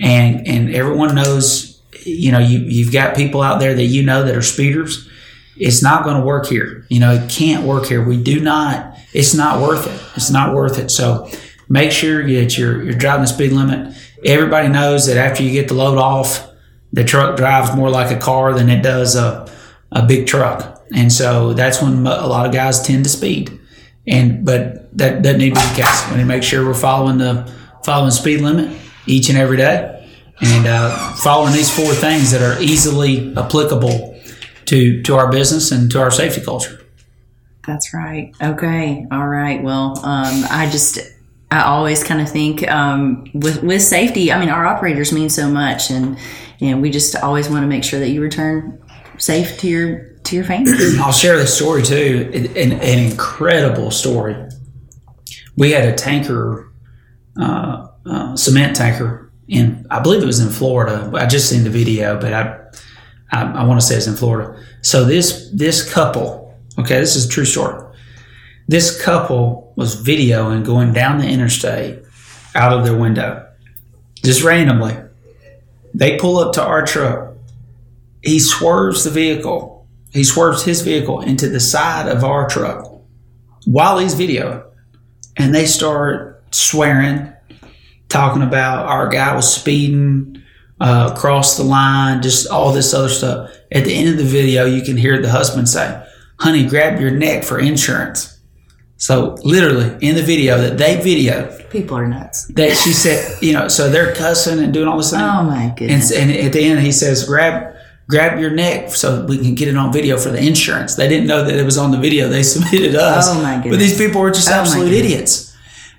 and 0.00 0.46
and 0.48 0.74
everyone 0.74 1.14
knows 1.14 1.72
you 2.04 2.32
know, 2.32 2.38
you, 2.38 2.58
you've 2.60 2.92
got 2.92 3.16
people 3.16 3.42
out 3.42 3.60
there 3.60 3.74
that 3.74 3.84
you 3.84 4.02
know 4.02 4.24
that 4.24 4.34
are 4.34 4.42
speeders. 4.42 5.08
It's 5.56 5.82
not 5.82 6.04
going 6.04 6.16
to 6.16 6.22
work 6.22 6.46
here. 6.46 6.86
You 6.88 7.00
know, 7.00 7.12
it 7.12 7.30
can't 7.30 7.66
work 7.66 7.86
here. 7.86 8.04
We 8.04 8.22
do 8.22 8.40
not, 8.40 8.91
it's 9.12 9.34
not 9.34 9.60
worth 9.60 9.86
it. 9.86 10.16
It's 10.16 10.30
not 10.30 10.54
worth 10.54 10.78
it. 10.78 10.90
So 10.90 11.30
make 11.68 11.92
sure 11.92 12.26
that 12.26 12.58
you're, 12.58 12.82
you're 12.82 12.94
driving 12.94 13.22
the 13.22 13.28
speed 13.28 13.52
limit. 13.52 13.96
Everybody 14.24 14.68
knows 14.68 15.06
that 15.06 15.16
after 15.16 15.42
you 15.42 15.50
get 15.50 15.68
the 15.68 15.74
load 15.74 15.98
off, 15.98 16.50
the 16.92 17.04
truck 17.04 17.36
drives 17.36 17.74
more 17.74 17.90
like 17.90 18.14
a 18.14 18.20
car 18.20 18.54
than 18.54 18.68
it 18.68 18.82
does 18.82 19.16
a, 19.16 19.50
a 19.90 20.06
big 20.06 20.26
truck. 20.26 20.82
And 20.94 21.12
so 21.12 21.54
that's 21.54 21.80
when 21.80 22.06
a 22.06 22.26
lot 22.26 22.46
of 22.46 22.52
guys 22.52 22.82
tend 22.82 23.04
to 23.04 23.10
speed. 23.10 23.58
And, 24.06 24.44
but 24.44 24.96
that 24.98 25.22
doesn't 25.22 25.38
need 25.38 25.54
to 25.54 25.60
be 25.60 25.66
the 25.68 25.82
case. 25.82 26.04
We 26.06 26.16
need 26.16 26.22
to 26.22 26.26
make 26.26 26.42
sure 26.42 26.66
we're 26.66 26.74
following 26.74 27.18
the, 27.18 27.50
following 27.84 28.10
speed 28.10 28.40
limit 28.40 28.78
each 29.06 29.28
and 29.28 29.38
every 29.38 29.56
day 29.56 30.02
and 30.40 30.66
uh, 30.66 31.14
following 31.14 31.52
these 31.52 31.74
four 31.74 31.92
things 31.94 32.30
that 32.32 32.42
are 32.42 32.60
easily 32.60 33.34
applicable 33.36 34.20
to 34.66 35.02
to 35.02 35.16
our 35.16 35.30
business 35.30 35.72
and 35.72 35.90
to 35.90 36.00
our 36.00 36.10
safety 36.10 36.40
culture. 36.40 36.81
That's 37.66 37.94
right. 37.94 38.34
Okay. 38.42 39.06
All 39.10 39.28
right. 39.28 39.62
Well, 39.62 39.98
um, 40.04 40.44
I 40.50 40.68
just 40.70 40.98
I 41.50 41.62
always 41.62 42.02
kind 42.02 42.20
of 42.20 42.28
think 42.28 42.68
um, 42.70 43.30
with 43.34 43.62
with 43.62 43.82
safety. 43.82 44.32
I 44.32 44.40
mean, 44.40 44.48
our 44.48 44.66
operators 44.66 45.12
mean 45.12 45.30
so 45.30 45.48
much, 45.48 45.90
and 45.90 46.18
know, 46.70 46.80
we 46.80 46.90
just 46.90 47.16
always 47.16 47.48
want 47.48 47.62
to 47.62 47.66
make 47.66 47.84
sure 47.84 48.00
that 48.00 48.08
you 48.10 48.22
return 48.22 48.82
safe 49.18 49.58
to 49.58 49.68
your 49.68 50.12
to 50.24 50.36
your 50.36 50.44
family. 50.44 50.72
I'll 51.00 51.12
share 51.12 51.36
the 51.36 51.46
story 51.46 51.82
too. 51.82 52.30
An, 52.32 52.72
an 52.72 52.98
incredible 52.98 53.90
story. 53.90 54.36
We 55.56 55.72
had 55.72 55.86
a 55.86 55.94
tanker, 55.94 56.72
uh, 57.38 57.88
uh, 58.06 58.36
cement 58.36 58.76
tanker 58.76 59.30
in 59.48 59.86
I 59.90 60.00
believe 60.00 60.22
it 60.22 60.26
was 60.26 60.40
in 60.40 60.50
Florida. 60.50 61.10
I 61.14 61.26
just 61.26 61.48
seen 61.48 61.64
the 61.64 61.70
video, 61.70 62.18
but 62.18 62.32
I 62.32 62.58
I, 63.32 63.42
I 63.42 63.64
want 63.64 63.80
to 63.80 63.86
say 63.86 63.96
it's 63.96 64.06
in 64.06 64.16
Florida. 64.16 64.58
So 64.82 65.04
this 65.04 65.50
this 65.52 65.92
couple, 65.92 66.41
okay, 66.78 66.98
this 66.98 67.16
is 67.16 67.28
true 67.28 67.44
story. 67.44 67.82
This 68.68 69.02
couple 69.02 69.72
was 69.76 70.02
videoing 70.02 70.64
going 70.64 70.92
down 70.92 71.18
the 71.18 71.28
interstate 71.28 72.02
out 72.54 72.72
of 72.72 72.84
their 72.84 72.96
window, 72.96 73.48
just 74.24 74.42
randomly. 74.42 74.96
They 75.94 76.18
pull 76.18 76.38
up 76.38 76.54
to 76.54 76.62
our 76.62 76.84
truck. 76.84 77.34
He 78.22 78.38
swerves 78.38 79.04
the 79.04 79.10
vehicle. 79.10 79.86
He 80.10 80.24
swerves 80.24 80.64
his 80.64 80.82
vehicle 80.82 81.20
into 81.20 81.48
the 81.48 81.60
side 81.60 82.08
of 82.08 82.24
our 82.24 82.48
truck 82.48 82.88
while 83.64 83.98
he's 83.98 84.14
videoing, 84.14 84.64
and 85.36 85.54
they 85.54 85.66
start 85.66 86.44
swearing 86.50 87.32
talking 88.12 88.42
about 88.42 88.86
our 88.86 89.08
guy 89.08 89.34
was 89.34 89.52
speeding 89.52 90.42
uh, 90.80 91.10
across 91.12 91.56
the 91.56 91.62
line, 91.62 92.20
just 92.22 92.48
all 92.48 92.72
this 92.72 92.92
other 92.92 93.08
stuff. 93.08 93.50
At 93.72 93.84
the 93.84 93.94
end 93.94 94.10
of 94.10 94.18
the 94.18 94.24
video, 94.24 94.66
you 94.66 94.82
can 94.82 94.98
hear 94.98 95.20
the 95.20 95.30
husband 95.30 95.68
say, 95.68 96.06
Honey, 96.42 96.66
grab 96.66 97.00
your 97.00 97.10
neck 97.10 97.44
for 97.44 97.58
insurance. 97.58 98.38
So 98.96 99.36
literally 99.42 99.96
in 100.00 100.14
the 100.14 100.22
video 100.22 100.58
that 100.58 100.78
they 100.78 100.96
videoed, 100.96 101.70
people 101.70 101.96
are 101.96 102.06
nuts. 102.06 102.46
That 102.48 102.76
she 102.76 102.92
said, 102.92 103.42
you 103.42 103.52
know, 103.52 103.68
so 103.68 103.90
they're 103.90 104.14
cussing 104.14 104.62
and 104.62 104.72
doing 104.72 104.86
all 104.86 104.96
this 104.96 105.10
thing. 105.10 105.20
Oh 105.20 105.42
my 105.42 105.74
goodness! 105.76 106.12
And, 106.12 106.30
and, 106.30 106.46
at 106.46 106.52
the 106.52 106.62
end, 106.62 106.80
he 106.80 106.92
says, 106.92 107.24
"Grab, 107.24 107.74
grab 108.08 108.38
your 108.38 108.50
neck 108.50 108.90
so 108.90 109.24
we 109.24 109.38
can 109.38 109.56
get 109.56 109.66
it 109.66 109.76
on 109.76 109.92
video 109.92 110.18
for 110.18 110.28
the 110.28 110.40
insurance." 110.40 110.94
They 110.94 111.08
didn't 111.08 111.26
know 111.26 111.44
that 111.44 111.54
it 111.54 111.64
was 111.64 111.78
on 111.78 111.90
the 111.90 111.98
video. 111.98 112.28
They 112.28 112.42
submitted 112.54 112.94
us. 112.94 113.28
Oh 113.28 113.42
my 113.42 113.56
goodness! 113.56 113.72
But 113.72 113.78
these 113.80 113.98
people 113.98 114.20
were 114.20 114.30
just 114.30 114.48
oh 114.48 114.54
absolute 114.54 114.92
idiots 114.92 115.52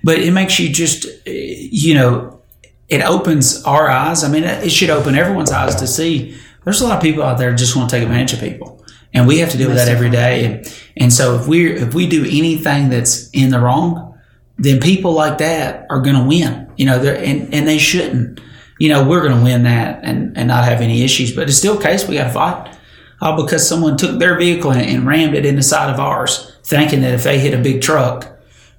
but 0.04 0.18
it 0.18 0.32
makes 0.32 0.60
you 0.60 0.68
just, 0.68 1.06
you 1.26 1.94
know, 1.94 2.42
it 2.88 3.00
opens 3.00 3.64
our 3.64 3.88
eyes. 3.88 4.22
I 4.22 4.28
mean, 4.28 4.44
it 4.44 4.70
should 4.70 4.90
open 4.90 5.14
everyone's 5.14 5.50
eyes 5.50 5.74
to 5.76 5.86
see 5.86 6.36
there's 6.62 6.82
a 6.82 6.86
lot 6.86 6.98
of 6.98 7.02
people 7.02 7.22
out 7.22 7.38
there 7.38 7.54
just 7.54 7.74
want 7.74 7.88
to 7.90 7.96
take 7.96 8.02
advantage 8.02 8.34
of 8.34 8.40
people. 8.40 8.73
And 9.14 9.28
we 9.28 9.38
have 9.38 9.50
to 9.50 9.56
deal 9.56 9.68
with 9.68 9.76
that 9.76 9.88
every 9.88 10.10
day. 10.10 10.44
And, 10.44 10.78
and 10.96 11.12
so 11.12 11.36
if 11.36 11.46
we 11.46 11.72
if 11.72 11.94
we 11.94 12.08
do 12.08 12.24
anything 12.24 12.88
that's 12.88 13.30
in 13.30 13.50
the 13.50 13.60
wrong, 13.60 14.18
then 14.58 14.80
people 14.80 15.12
like 15.12 15.38
that 15.38 15.86
are 15.88 16.00
going 16.00 16.16
to 16.16 16.24
win. 16.24 16.72
You 16.76 16.86
know, 16.86 17.00
and 17.00 17.54
and 17.54 17.66
they 17.66 17.78
shouldn't. 17.78 18.40
You 18.80 18.88
know, 18.88 19.08
we're 19.08 19.22
going 19.22 19.38
to 19.38 19.44
win 19.44 19.62
that 19.62 20.00
and, 20.02 20.36
and 20.36 20.48
not 20.48 20.64
have 20.64 20.80
any 20.80 21.04
issues. 21.04 21.34
But 21.34 21.48
it's 21.48 21.56
still 21.56 21.78
a 21.78 21.82
case 21.82 22.08
we 22.08 22.16
got 22.16 22.24
to 22.24 22.32
fight. 22.32 22.76
All 23.20 23.40
because 23.42 23.66
someone 23.66 23.96
took 23.96 24.18
their 24.18 24.36
vehicle 24.36 24.72
and, 24.72 24.82
and 24.82 25.06
rammed 25.06 25.34
it 25.34 25.46
in 25.46 25.54
the 25.56 25.62
side 25.62 25.88
of 25.88 26.00
ours, 26.00 26.52
thinking 26.64 27.02
that 27.02 27.14
if 27.14 27.22
they 27.22 27.38
hit 27.38 27.54
a 27.54 27.62
big 27.62 27.80
truck, 27.80 28.38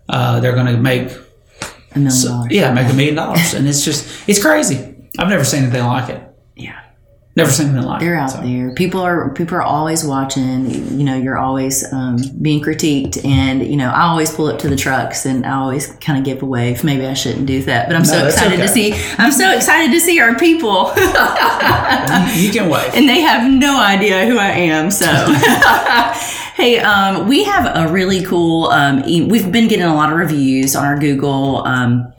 uh, 0.09 0.39
they're 0.41 0.53
going 0.53 0.67
to 0.67 0.77
make 0.77 1.09
a 1.95 1.99
million 1.99 2.25
dollars. 2.25 2.51
Yeah, 2.51 2.73
make 2.73 2.91
a 2.91 2.93
million 2.93 3.15
dollars, 3.15 3.53
and 3.53 3.67
it's 3.67 3.83
just 3.85 4.29
it's 4.29 4.41
crazy. 4.41 5.07
I've 5.17 5.29
never 5.29 5.45
seen 5.45 5.63
anything 5.63 5.85
like 5.85 6.09
it. 6.09 6.21
Yeah, 6.55 6.79
Never 7.37 7.51
seen 7.51 7.67
anything 7.67 7.83
like 7.85 7.99
They're 7.99 8.15
out 8.15 8.31
so. 8.31 8.41
there. 8.41 8.73
People 8.75 9.01
are 9.01 9.29
people 9.33 9.57
are 9.57 9.61
always 9.61 10.05
watching. 10.05 10.97
You 10.97 11.03
know, 11.03 11.17
you're 11.17 11.37
always 11.37 11.83
um, 11.91 12.17
being 12.41 12.63
critiqued, 12.63 13.25
and 13.25 13.65
you 13.65 13.75
know, 13.75 13.89
I 13.89 14.03
always 14.03 14.33
pull 14.33 14.47
up 14.47 14.57
to 14.59 14.69
the 14.69 14.77
trucks, 14.77 15.25
and 15.25 15.45
I 15.45 15.55
always 15.55 15.87
kind 15.97 16.17
of 16.17 16.23
give 16.23 16.41
a 16.43 16.45
wave. 16.45 16.85
Maybe 16.85 17.05
I 17.05 17.13
shouldn't 17.13 17.45
do 17.45 17.61
that, 17.63 17.87
but 17.87 17.95
I'm 17.97 18.05
so 18.05 18.15
that's 18.21 18.35
excited 18.35 18.57
to 18.61 18.67
see. 18.69 18.93
I'm 19.17 19.33
so 19.33 19.51
excited 19.53 19.91
to 19.91 19.99
see 19.99 20.17
our 20.21 20.35
people, 20.39 20.93
You, 20.95 22.47
you 22.47 22.51
can 22.53 22.69
wave. 22.69 22.91
and 22.95 23.09
they 23.09 23.19
have 23.19 23.51
no 23.51 23.81
idea 23.81 24.25
who 24.27 24.37
I 24.37 24.49
am. 24.51 24.89
So. 24.91 25.05
Hey, 26.55 26.79
um, 26.79 27.27
we 27.27 27.43
have 27.43 27.75
a 27.75 27.91
really 27.91 28.23
cool. 28.23 28.67
Um, 28.67 29.03
e- 29.05 29.25
we've 29.25 29.51
been 29.51 29.67
getting 29.67 29.83
a 29.85 29.93
lot 29.93 30.09
of 30.13 30.17
reviews 30.17 30.73
on 30.73 30.85
our 30.85 30.97
Google 30.97 31.57
um, 31.67 32.13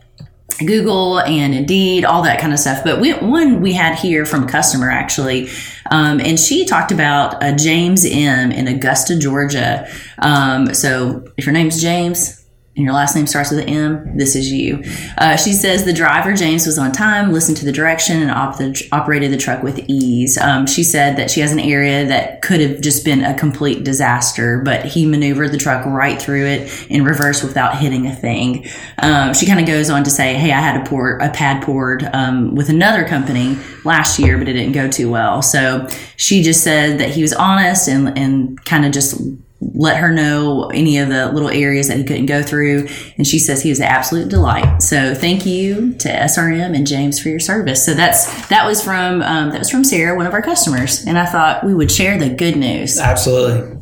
Google 0.58 1.20
and 1.20 1.54
Indeed, 1.54 2.04
all 2.04 2.22
that 2.22 2.40
kind 2.40 2.52
of 2.52 2.58
stuff. 2.58 2.82
But 2.84 3.00
we, 3.00 3.12
one 3.12 3.60
we 3.60 3.72
had 3.72 3.98
here 3.98 4.24
from 4.24 4.44
a 4.44 4.46
customer 4.46 4.90
actually, 4.90 5.50
um, 5.90 6.20
and 6.20 6.38
she 6.38 6.64
talked 6.64 6.92
about 6.92 7.42
uh, 7.42 7.56
James 7.56 8.04
M 8.04 8.52
in 8.52 8.66
Augusta, 8.68 9.18
Georgia. 9.18 9.88
Um, 10.18 10.74
so 10.74 11.24
if 11.36 11.46
your 11.46 11.52
name's 11.52 11.80
James 11.80 12.45
and 12.76 12.84
your 12.84 12.92
last 12.92 13.16
name 13.16 13.26
starts 13.26 13.50
with 13.50 13.60
an 13.60 13.68
M, 13.70 14.18
this 14.18 14.36
is 14.36 14.52
you. 14.52 14.84
Uh, 15.16 15.36
she 15.36 15.54
says 15.54 15.86
the 15.86 15.94
driver 15.94 16.34
James 16.34 16.66
was 16.66 16.78
on 16.78 16.92
time, 16.92 17.32
listened 17.32 17.56
to 17.56 17.64
the 17.64 17.72
direction, 17.72 18.20
and 18.20 18.30
op- 18.30 18.58
the, 18.58 18.86
operated 18.92 19.32
the 19.32 19.38
truck 19.38 19.62
with 19.62 19.78
ease. 19.88 20.36
Um, 20.36 20.66
she 20.66 20.82
said 20.82 21.16
that 21.16 21.30
she 21.30 21.40
has 21.40 21.52
an 21.52 21.58
area 21.58 22.04
that 22.04 22.42
could 22.42 22.60
have 22.60 22.82
just 22.82 23.02
been 23.02 23.24
a 23.24 23.32
complete 23.32 23.82
disaster, 23.82 24.60
but 24.62 24.84
he 24.84 25.06
maneuvered 25.06 25.52
the 25.52 25.56
truck 25.56 25.86
right 25.86 26.20
through 26.20 26.44
it 26.44 26.90
in 26.90 27.02
reverse 27.02 27.42
without 27.42 27.78
hitting 27.78 28.06
a 28.06 28.14
thing. 28.14 28.66
Um, 28.98 29.32
she 29.32 29.46
kind 29.46 29.58
of 29.58 29.66
goes 29.66 29.88
on 29.88 30.04
to 30.04 30.10
say, 30.10 30.34
"Hey, 30.34 30.52
I 30.52 30.60
had 30.60 30.78
a 30.78 30.84
port 30.84 31.22
a 31.22 31.30
pad 31.30 31.62
poured 31.62 32.04
um, 32.12 32.54
with 32.54 32.68
another 32.68 33.08
company 33.08 33.56
last 33.84 34.18
year, 34.18 34.36
but 34.36 34.48
it 34.48 34.52
didn't 34.52 34.72
go 34.72 34.86
too 34.86 35.10
well." 35.10 35.40
So 35.40 35.88
she 36.16 36.42
just 36.42 36.62
said 36.62 37.00
that 37.00 37.08
he 37.08 37.22
was 37.22 37.32
honest 37.32 37.88
and 37.88 38.18
and 38.18 38.62
kind 38.66 38.84
of 38.84 38.92
just 38.92 39.18
let 39.60 39.96
her 39.96 40.12
know 40.12 40.68
any 40.68 40.98
of 40.98 41.08
the 41.08 41.32
little 41.32 41.48
areas 41.48 41.88
that 41.88 41.96
he 41.96 42.04
couldn't 42.04 42.26
go 42.26 42.42
through. 42.42 42.88
And 43.16 43.26
she 43.26 43.38
says 43.38 43.62
he 43.62 43.70
was 43.70 43.80
an 43.80 43.86
absolute 43.86 44.28
delight. 44.28 44.82
So 44.82 45.14
thank 45.14 45.46
you 45.46 45.94
to 45.94 46.08
SRM 46.08 46.76
and 46.76 46.86
James 46.86 47.18
for 47.20 47.30
your 47.30 47.40
service. 47.40 47.84
So 47.84 47.94
that's 47.94 48.48
that 48.48 48.66
was 48.66 48.82
from 48.82 49.22
um, 49.22 49.50
that 49.50 49.58
was 49.58 49.70
from 49.70 49.82
Sarah, 49.82 50.14
one 50.16 50.26
of 50.26 50.34
our 50.34 50.42
customers, 50.42 51.04
and 51.06 51.18
I 51.18 51.26
thought 51.26 51.64
we 51.64 51.74
would 51.74 51.90
share 51.90 52.18
the 52.18 52.28
good 52.28 52.56
news. 52.56 52.98
Absolutely. 52.98 53.76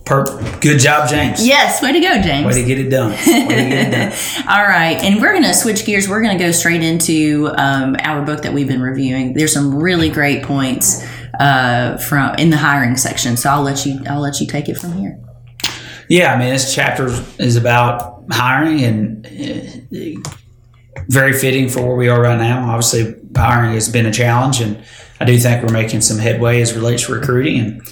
Good 0.60 0.78
job, 0.78 1.08
James. 1.08 1.44
Yes, 1.46 1.82
way 1.82 1.92
to 1.92 2.00
go, 2.00 2.20
James. 2.20 2.46
Way 2.46 2.62
to 2.62 2.68
get 2.68 2.78
it 2.78 2.90
done. 2.90 3.10
Way 3.10 3.16
to 3.16 3.46
get 3.46 3.88
it 3.88 3.90
done. 3.90 4.48
All 4.48 4.64
right, 4.64 4.98
and 5.02 5.20
we're 5.20 5.32
going 5.32 5.44
to 5.44 5.54
switch 5.54 5.84
gears. 5.86 6.08
We're 6.08 6.22
going 6.22 6.36
to 6.36 6.44
go 6.44 6.52
straight 6.52 6.82
into 6.82 7.50
um, 7.56 7.96
our 8.00 8.24
book 8.24 8.42
that 8.42 8.52
we've 8.52 8.68
been 8.68 8.82
reviewing. 8.82 9.32
There's 9.32 9.52
some 9.52 9.74
really 9.74 10.10
great 10.10 10.42
points 10.44 11.04
uh, 11.40 11.96
from 11.96 12.34
in 12.36 12.50
the 12.50 12.58
hiring 12.58 12.96
section. 12.96 13.36
So 13.36 13.50
I'll 13.50 13.62
let 13.62 13.86
you 13.86 14.00
I'll 14.06 14.20
let 14.20 14.40
you 14.40 14.46
take 14.46 14.68
it 14.68 14.76
from 14.76 14.92
here. 14.92 15.18
Yeah, 16.14 16.32
I 16.32 16.38
mean, 16.38 16.50
this 16.50 16.72
chapter 16.72 17.08
is 17.40 17.56
about 17.56 18.22
hiring 18.30 18.84
and 18.84 19.26
uh, 19.26 20.30
very 21.08 21.32
fitting 21.32 21.68
for 21.68 21.84
where 21.84 21.96
we 21.96 22.08
are 22.08 22.22
right 22.22 22.38
now. 22.38 22.70
Obviously, 22.70 23.16
hiring 23.36 23.72
has 23.72 23.88
been 23.88 24.06
a 24.06 24.12
challenge, 24.12 24.60
and 24.60 24.80
I 25.18 25.24
do 25.24 25.36
think 25.36 25.64
we're 25.64 25.72
making 25.72 26.02
some 26.02 26.18
headway 26.18 26.60
as 26.60 26.72
relates 26.72 27.06
to 27.06 27.14
recruiting. 27.14 27.82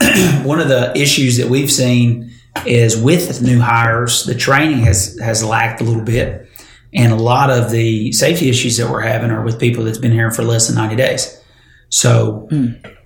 And 0.00 0.46
one 0.46 0.60
of 0.60 0.68
the 0.68 0.96
issues 0.96 1.36
that 1.38 1.48
we've 1.48 1.68
seen 1.68 2.30
is 2.64 2.96
with 2.96 3.42
new 3.42 3.58
hires, 3.58 4.22
the 4.22 4.36
training 4.36 4.84
has 4.84 5.18
has 5.20 5.42
lacked 5.42 5.80
a 5.80 5.84
little 5.84 6.04
bit, 6.04 6.48
and 6.94 7.12
a 7.12 7.16
lot 7.16 7.50
of 7.50 7.72
the 7.72 8.12
safety 8.12 8.48
issues 8.48 8.76
that 8.76 8.88
we're 8.88 9.00
having 9.00 9.32
are 9.32 9.42
with 9.42 9.58
people 9.58 9.82
that's 9.82 9.98
been 9.98 10.12
here 10.12 10.30
for 10.30 10.44
less 10.44 10.68
than 10.68 10.76
ninety 10.76 10.94
days. 10.94 11.42
So 11.88 12.46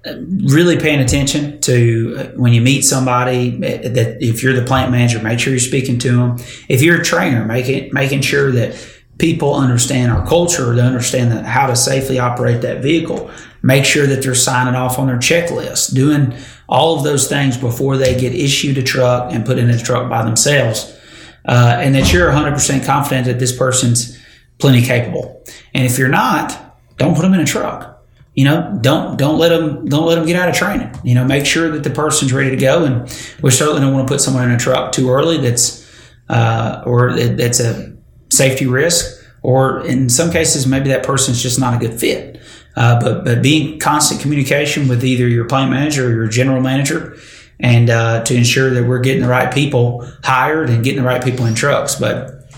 really 0.05 0.79
paying 0.79 1.01
attention 1.01 1.61
to 1.61 2.17
uh, 2.19 2.25
when 2.37 2.53
you 2.53 2.61
meet 2.61 2.83
somebody 2.83 3.55
uh, 3.57 3.89
that 3.89 4.19
if 4.21 4.43
you're 4.43 4.53
the 4.53 4.65
plant 4.65 4.91
manager 4.91 5.23
make 5.23 5.39
sure 5.39 5.53
you're 5.53 5.61
speaking 5.61 5.97
to 5.97 6.17
them 6.17 6.37
if 6.69 6.83
you're 6.83 7.01
a 7.01 7.05
trainer 7.05 7.45
making 7.45 7.89
making 7.93 8.21
sure 8.21 8.51
that 8.51 8.75
people 9.19 9.55
understand 9.55 10.11
our 10.11 10.27
culture 10.27 10.75
they 10.75 10.83
understand 10.83 11.31
that 11.31 11.45
how 11.45 11.67
to 11.69 11.77
safely 11.77 12.19
operate 12.19 12.63
that 12.63 12.83
vehicle. 12.83 13.31
Make 13.63 13.85
sure 13.85 14.07
that 14.07 14.23
they're 14.23 14.35
signing 14.35 14.75
off 14.75 14.99
on 14.99 15.07
their 15.07 15.19
checklist 15.19 15.95
doing 15.95 16.35
all 16.69 16.97
of 16.97 17.05
those 17.05 17.29
things 17.29 17.57
before 17.57 17.97
they 17.97 18.19
get 18.19 18.35
issued 18.35 18.79
a 18.79 18.83
truck 18.83 19.33
and 19.33 19.47
put 19.47 19.59
in 19.59 19.71
a 19.71 19.79
truck 19.79 20.11
by 20.11 20.25
themselves 20.25 20.99
uh, 21.45 21.77
and 21.79 21.95
that 21.95 22.13
you're 22.13 22.31
100% 22.31 22.85
confident 22.85 23.27
that 23.27 23.39
this 23.39 23.57
person's 23.57 24.19
plenty 24.59 24.83
capable. 24.83 25.45
And 25.73 25.85
if 25.85 25.99
you're 25.99 26.09
not 26.09 26.59
don't 26.97 27.15
put 27.15 27.23
them 27.23 27.35
in 27.35 27.41
a 27.41 27.45
truck 27.45 27.92
you 28.35 28.45
know, 28.45 28.79
don't 28.81 29.19
don't 29.19 29.39
let 29.39 29.51
them 29.51 29.87
don't 29.87 30.07
let 30.07 30.15
them 30.17 30.27
get 30.27 30.37
out 30.37 30.49
of 30.49 30.55
training. 30.55 30.91
You 31.05 31.15
know, 31.15 31.25
make 31.25 31.45
sure 31.47 31.71
that 31.71 31.83
the 31.85 31.91
person's 31.91 32.33
ready 32.33 32.51
to 32.51 32.57
go, 32.57 32.85
and 32.85 33.03
we 33.43 33.51
certainly 33.51 33.81
don't 33.81 33.93
want 33.93 34.09
to 34.09 34.13
put 34.13 34.21
someone 34.21 34.45
in 34.45 34.51
a 34.53 34.59
truck 34.59 34.93
too 34.93 35.11
early. 35.11 35.37
That's 35.39 35.83
uh, 36.29 36.83
or 36.87 37.13
that- 37.15 37.37
that's 37.37 37.61
a 37.61 37.93
safety 38.31 38.67
risk, 38.67 39.23
or 39.43 39.85
in 39.87 40.09
some 40.09 40.31
cases 40.31 40.67
maybe 40.67 40.89
that 40.89 41.03
person's 41.03 41.43
just 41.43 41.61
not 41.61 41.75
a 41.75 41.87
good 41.87 41.99
fit. 42.01 42.41
Uh, 42.75 42.99
but 43.01 43.25
but 43.27 43.43
being 43.43 43.79
constant 43.79 44.21
communication 44.23 44.89
with 44.89 45.05
either 45.05 45.29
your 45.29 45.45
plant 45.45 45.71
manager 45.71 46.09
or 46.09 46.11
your 46.15 46.27
general 46.27 46.63
manager, 46.63 47.17
and 47.61 47.91
uh, 47.91 48.25
to 48.25 48.35
ensure 48.35 48.71
that 48.71 48.85
we're 48.89 49.01
getting 49.01 49.21
the 49.23 49.29
right 49.29 49.53
people 49.53 50.09
hired 50.25 50.71
and 50.71 50.83
getting 50.83 51.03
the 51.03 51.07
right 51.07 51.23
people 51.23 51.45
in 51.45 51.55
trucks. 51.55 51.97
But 51.97 52.49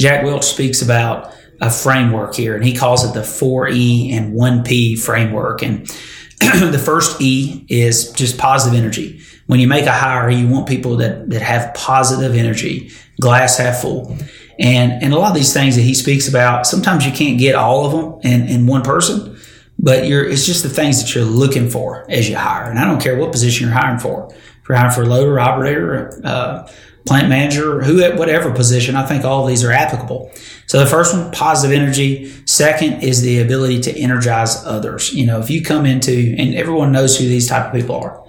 Jack 0.00 0.24
Welch 0.24 0.44
speaks 0.44 0.82
about 0.82 1.32
a 1.60 1.70
framework 1.70 2.34
here, 2.34 2.54
and 2.54 2.64
he 2.64 2.74
calls 2.74 3.04
it 3.04 3.14
the 3.14 3.20
4E 3.20 4.12
and 4.12 4.34
1P 4.34 4.98
framework. 4.98 5.62
And 5.62 5.86
the 6.38 6.82
first 6.82 7.20
E 7.20 7.64
is 7.68 8.12
just 8.12 8.38
positive 8.38 8.78
energy. 8.78 9.20
When 9.46 9.60
you 9.60 9.68
make 9.68 9.86
a 9.86 9.92
hire, 9.92 10.30
you 10.30 10.48
want 10.48 10.66
people 10.66 10.96
that, 10.96 11.30
that 11.30 11.42
have 11.42 11.74
positive 11.74 12.34
energy, 12.34 12.90
glass 13.20 13.58
half 13.58 13.80
full. 13.80 14.16
And, 14.58 15.02
and 15.02 15.12
a 15.12 15.18
lot 15.18 15.30
of 15.30 15.36
these 15.36 15.52
things 15.52 15.76
that 15.76 15.82
he 15.82 15.94
speaks 15.94 16.28
about, 16.28 16.66
sometimes 16.66 17.04
you 17.04 17.12
can't 17.12 17.38
get 17.38 17.54
all 17.54 17.86
of 17.86 17.92
them 17.92 18.32
in, 18.32 18.48
in 18.48 18.66
one 18.66 18.82
person, 18.82 19.38
but 19.78 20.06
you're, 20.06 20.24
it's 20.24 20.46
just 20.46 20.62
the 20.62 20.68
things 20.68 21.02
that 21.02 21.14
you're 21.14 21.24
looking 21.24 21.68
for 21.68 22.06
as 22.08 22.28
you 22.28 22.36
hire. 22.36 22.70
And 22.70 22.78
I 22.78 22.84
don't 22.84 23.02
care 23.02 23.18
what 23.18 23.32
position 23.32 23.66
you're 23.66 23.76
hiring 23.76 23.98
for. 23.98 24.32
If 24.32 24.68
you're 24.68 24.78
hiring 24.78 24.94
for 24.94 25.02
a 25.02 25.06
loader, 25.06 25.38
operator, 25.40 26.20
uh, 26.24 26.68
plant 27.06 27.28
manager, 27.28 27.82
who, 27.82 28.02
at 28.02 28.16
whatever 28.16 28.52
position, 28.52 28.96
I 28.96 29.04
think 29.04 29.24
all 29.24 29.44
these 29.46 29.64
are 29.64 29.72
applicable. 29.72 30.30
So 30.74 30.80
the 30.80 30.86
first 30.86 31.14
one, 31.14 31.30
positive 31.30 31.80
energy. 31.80 32.32
Second 32.46 33.04
is 33.04 33.22
the 33.22 33.38
ability 33.38 33.80
to 33.82 33.96
energize 33.96 34.56
others. 34.64 35.14
You 35.14 35.24
know, 35.24 35.38
if 35.38 35.48
you 35.48 35.62
come 35.62 35.86
into, 35.86 36.34
and 36.36 36.52
everyone 36.56 36.90
knows 36.90 37.16
who 37.16 37.28
these 37.28 37.48
type 37.48 37.66
of 37.66 37.80
people 37.80 37.94
are. 37.94 38.24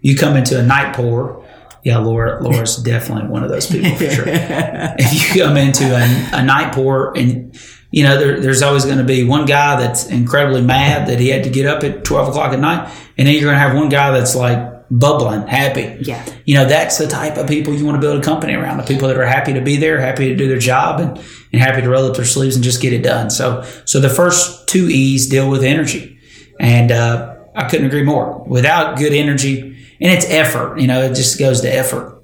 You 0.00 0.16
come 0.16 0.36
into 0.36 0.60
a 0.60 0.62
night 0.62 0.94
pour. 0.94 1.44
Yeah, 1.82 1.98
Lora, 1.98 2.40
Lora's 2.40 2.76
definitely 2.84 3.28
one 3.28 3.42
of 3.42 3.50
those 3.50 3.66
people 3.66 3.96
for 3.96 4.08
sure. 4.08 4.24
if 4.28 5.12
you 5.12 5.42
come 5.42 5.56
into 5.56 5.86
a, 5.86 6.38
a 6.38 6.44
night 6.44 6.72
pour 6.72 7.18
and 7.18 7.58
you 7.90 8.04
know, 8.04 8.16
there, 8.16 8.38
there's 8.38 8.62
always 8.62 8.84
going 8.84 8.98
to 8.98 9.04
be 9.04 9.24
one 9.24 9.44
guy 9.44 9.80
that's 9.80 10.06
incredibly 10.06 10.62
mad 10.62 11.08
that 11.08 11.18
he 11.18 11.30
had 11.30 11.42
to 11.44 11.50
get 11.50 11.66
up 11.66 11.82
at 11.82 12.04
12 12.04 12.28
o'clock 12.28 12.52
at 12.52 12.60
night. 12.60 12.94
And 13.16 13.26
then 13.26 13.34
you're 13.34 13.42
going 13.42 13.54
to 13.54 13.58
have 13.58 13.74
one 13.74 13.88
guy 13.88 14.12
that's 14.12 14.36
like 14.36 14.77
bubbling, 14.90 15.46
happy. 15.46 15.96
Yeah. 16.02 16.24
You 16.44 16.54
know, 16.54 16.64
that's 16.64 16.98
the 16.98 17.06
type 17.06 17.36
of 17.36 17.46
people 17.46 17.74
you 17.74 17.84
want 17.84 17.96
to 17.96 18.00
build 18.00 18.18
a 18.20 18.24
company 18.24 18.54
around. 18.54 18.78
The 18.78 18.84
people 18.84 19.08
that 19.08 19.16
are 19.16 19.26
happy 19.26 19.52
to 19.54 19.60
be 19.60 19.76
there, 19.76 20.00
happy 20.00 20.28
to 20.28 20.36
do 20.36 20.48
their 20.48 20.58
job 20.58 21.00
and, 21.00 21.18
and 21.52 21.60
happy 21.62 21.82
to 21.82 21.88
roll 21.88 22.06
up 22.06 22.16
their 22.16 22.24
sleeves 22.24 22.54
and 22.56 22.64
just 22.64 22.80
get 22.80 22.92
it 22.92 23.02
done. 23.02 23.30
So, 23.30 23.62
so 23.84 24.00
the 24.00 24.08
first 24.08 24.68
two 24.68 24.88
E's 24.88 25.28
deal 25.28 25.50
with 25.50 25.62
energy. 25.62 26.18
And, 26.60 26.90
uh, 26.90 27.34
I 27.54 27.68
couldn't 27.68 27.86
agree 27.86 28.04
more. 28.04 28.38
Without 28.44 28.98
good 28.98 29.12
energy, 29.12 29.60
and 30.00 30.12
it's 30.12 30.24
effort, 30.30 30.78
you 30.78 30.86
know, 30.86 31.02
it 31.02 31.14
just 31.14 31.38
goes 31.40 31.60
to 31.62 31.68
effort. 31.68 32.22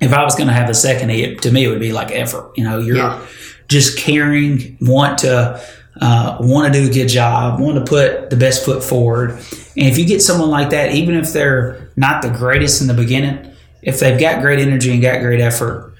If 0.00 0.12
I 0.12 0.22
was 0.22 0.36
going 0.36 0.46
to 0.46 0.52
have 0.54 0.70
a 0.70 0.74
second 0.74 1.10
E, 1.10 1.24
it, 1.24 1.42
to 1.42 1.50
me, 1.50 1.64
it 1.64 1.68
would 1.68 1.80
be 1.80 1.92
like 1.92 2.12
effort. 2.12 2.52
You 2.56 2.62
know, 2.64 2.78
you're 2.78 2.96
Yeah. 2.96 3.20
just 3.66 3.98
caring, 3.98 4.78
want 4.80 5.18
to, 5.18 5.60
uh, 6.00 6.38
want 6.40 6.72
to 6.72 6.80
do 6.80 6.88
a 6.88 6.92
good 6.92 7.08
job, 7.08 7.60
want 7.60 7.76
to 7.76 7.84
put 7.84 8.30
the 8.30 8.36
best 8.36 8.64
foot 8.64 8.82
forward. 8.82 9.30
And 9.30 9.86
if 9.86 9.98
you 9.98 10.06
get 10.06 10.22
someone 10.22 10.50
like 10.50 10.70
that, 10.70 10.92
even 10.92 11.14
if 11.14 11.32
they're 11.32 11.90
not 11.96 12.22
the 12.22 12.30
greatest 12.30 12.80
in 12.80 12.86
the 12.86 12.94
beginning, 12.94 13.52
if 13.82 14.00
they've 14.00 14.18
got 14.18 14.40
great 14.40 14.58
energy 14.58 14.92
and 14.92 15.02
got 15.02 15.20
great 15.20 15.40
effort, 15.40 15.94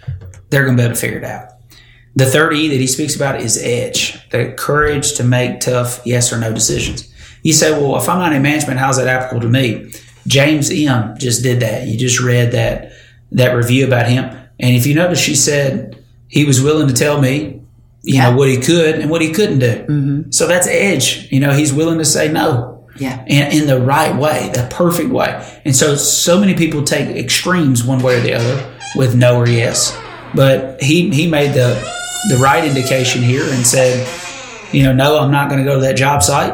they're 0.51 0.65
going 0.65 0.77
to 0.77 0.81
be 0.81 0.85
able 0.85 0.95
to 0.95 1.01
figure 1.01 1.19
it 1.19 1.25
out. 1.25 1.51
The 2.17 2.27
third 2.27 2.55
E 2.55 2.69
that 2.69 2.77
he 2.77 2.87
speaks 2.87 3.15
about 3.15 3.41
is 3.41 3.63
edge, 3.63 4.29
the 4.31 4.53
courage 4.59 5.15
to 5.15 5.25
make 5.25 5.61
tough 5.61 6.01
yes 6.05 6.33
or 6.33 6.39
no 6.39 6.53
decisions. 6.53 7.13
You 7.43 7.53
say, 7.53 7.71
well, 7.71 7.97
if 7.97 8.09
I'm 8.09 8.19
not 8.19 8.33
in 8.33 8.43
management, 8.43 8.81
how's 8.81 8.97
that 8.97 9.07
applicable 9.07 9.43
to 9.43 9.49
me? 9.49 9.93
James 10.27 10.71
M. 10.71 11.17
just 11.19 11.43
did 11.43 11.61
that. 11.61 11.87
You 11.87 11.97
just 11.97 12.21
read 12.21 12.53
that 12.53 12.93
that 13.31 13.55
review 13.55 13.87
about 13.87 14.09
him, 14.09 14.25
and 14.59 14.75
if 14.75 14.87
you 14.87 14.95
notice, 14.95 15.21
she 15.21 15.35
said 15.35 16.03
he 16.29 16.45
was 16.45 16.63
willing 16.63 16.89
to 16.89 16.95
tell 16.95 17.21
me, 17.21 17.58
you 18.09 18.15
Yeah. 18.15 18.31
know, 18.31 18.37
what 18.39 18.49
he 18.49 18.57
could 18.57 18.95
and 19.01 19.11
what 19.11 19.21
he 19.21 19.31
couldn't 19.33 19.59
do. 19.59 19.75
Mm-hmm. 19.89 20.31
So 20.31 20.47
that's 20.47 20.67
edge. 20.67 21.29
You 21.31 21.41
know, 21.41 21.53
he's 21.53 21.73
willing 21.75 21.99
to 21.99 22.05
say 22.07 22.33
no 22.33 22.87
Yeah. 22.97 23.23
and 23.29 23.53
in 23.53 23.67
the 23.67 23.79
right 23.79 24.15
way, 24.17 24.51
the 24.55 24.67
perfect 24.71 25.11
way. 25.11 25.31
And 25.67 25.77
so, 25.77 25.95
so 25.95 26.41
many 26.41 26.55
people 26.55 26.83
take 26.85 27.09
extremes 27.25 27.85
one 27.85 28.01
way 28.01 28.17
or 28.19 28.21
the 28.21 28.33
other 28.35 28.57
with 28.97 29.15
no 29.15 29.37
or 29.37 29.47
yes. 29.47 29.97
But 30.35 30.83
he 30.83 31.11
he 31.11 31.27
made 31.29 31.53
the 31.53 31.71
the 32.31 32.37
right 32.39 32.65
indication 32.65 33.23
here 33.23 33.45
and 33.55 33.67
said, 33.67 33.95
you 34.73 34.83
know, 34.85 34.93
no, 34.93 35.19
I'm 35.19 35.31
not 35.31 35.49
going 35.51 35.61
to 35.65 35.69
go 35.71 35.75
to 35.77 35.81
that 35.83 35.97
job 35.97 36.23
site. 36.23 36.53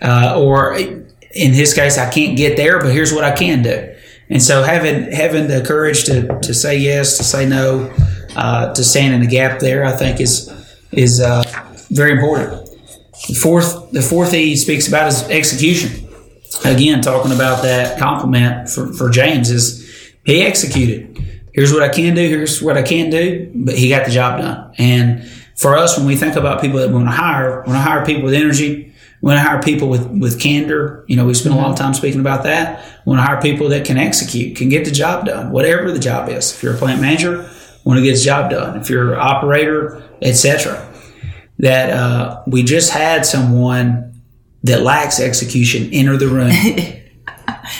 Uh, 0.00 0.34
or 0.40 0.74
in 0.76 1.52
his 1.52 1.74
case, 1.74 1.98
I 1.98 2.10
can't 2.10 2.36
get 2.36 2.56
there, 2.56 2.80
but 2.80 2.92
here's 2.92 3.12
what 3.12 3.24
I 3.24 3.30
can 3.32 3.62
do. 3.62 3.94
And 4.30 4.42
so 4.42 4.62
having 4.62 5.12
having 5.12 5.46
the 5.48 5.60
courage 5.62 6.04
to, 6.04 6.38
to 6.42 6.52
say 6.54 6.78
yes, 6.78 7.16
to 7.18 7.24
say 7.24 7.44
no, 7.46 7.92
uh, 8.36 8.72
to 8.74 8.82
stand 8.84 9.14
in 9.14 9.20
the 9.20 9.26
gap 9.38 9.60
there, 9.60 9.84
I 9.84 9.92
think 9.92 10.20
is 10.20 10.48
is 10.92 11.20
uh, 11.20 11.42
very 11.90 12.12
important. 12.12 12.68
The 13.28 13.34
fourth 13.34 13.90
the 13.92 14.02
fourth 14.02 14.34
E 14.34 14.56
speaks 14.56 14.88
about 14.88 15.08
is 15.08 15.22
execution. 15.24 16.08
Again, 16.64 17.00
talking 17.00 17.32
about 17.32 17.62
that 17.62 17.98
compliment 17.98 18.68
for, 18.68 18.92
for 18.92 19.10
James 19.10 19.50
is 19.50 19.88
he 20.24 20.42
executed. 20.42 21.18
Here's 21.52 21.72
what 21.72 21.82
I 21.82 21.88
can 21.88 22.14
do. 22.14 22.28
Here's 22.28 22.62
what 22.62 22.76
I 22.76 22.82
can't 22.82 23.10
do. 23.10 23.50
But 23.54 23.76
he 23.76 23.88
got 23.88 24.06
the 24.06 24.12
job 24.12 24.40
done. 24.40 24.74
And 24.78 25.24
for 25.56 25.76
us, 25.76 25.96
when 25.96 26.06
we 26.06 26.16
think 26.16 26.36
about 26.36 26.60
people 26.60 26.78
that 26.78 26.88
we 26.88 26.94
want 26.94 27.06
to 27.06 27.12
hire, 27.12 27.58
want 27.62 27.72
to 27.72 27.78
hire 27.78 28.04
people 28.04 28.24
with 28.24 28.34
energy. 28.34 28.92
Want 29.20 29.36
to 29.36 29.42
hire 29.42 29.62
people 29.62 29.88
with, 29.88 30.04
with 30.08 30.40
candor. 30.40 31.04
You 31.06 31.14
know, 31.14 31.24
we 31.24 31.34
spend 31.34 31.54
a 31.54 31.58
lot 31.58 31.70
of 31.70 31.76
time 31.76 31.94
speaking 31.94 32.20
about 32.20 32.42
that. 32.42 32.84
We 33.06 33.10
want 33.10 33.20
to 33.20 33.24
hire 33.24 33.40
people 33.40 33.68
that 33.68 33.84
can 33.84 33.96
execute, 33.96 34.56
can 34.56 34.68
get 34.68 34.84
the 34.84 34.90
job 34.90 35.26
done, 35.26 35.52
whatever 35.52 35.92
the 35.92 36.00
job 36.00 36.28
is. 36.28 36.52
If 36.52 36.60
you're 36.60 36.74
a 36.74 36.76
plant 36.76 37.00
manager, 37.00 37.48
want 37.84 37.98
to 37.98 38.04
get 38.04 38.16
the 38.16 38.22
job 38.22 38.50
done. 38.50 38.80
If 38.80 38.90
you're 38.90 39.14
an 39.14 39.20
operator, 39.20 40.02
etc. 40.20 40.88
That 41.58 41.90
uh, 41.90 42.42
we 42.46 42.62
just 42.62 42.92
had 42.92 43.24
someone 43.26 44.20
that 44.64 44.82
lacks 44.82 45.18
execution 45.20 45.88
enter 45.92 46.16
the 46.16 46.28
room. 46.28 46.52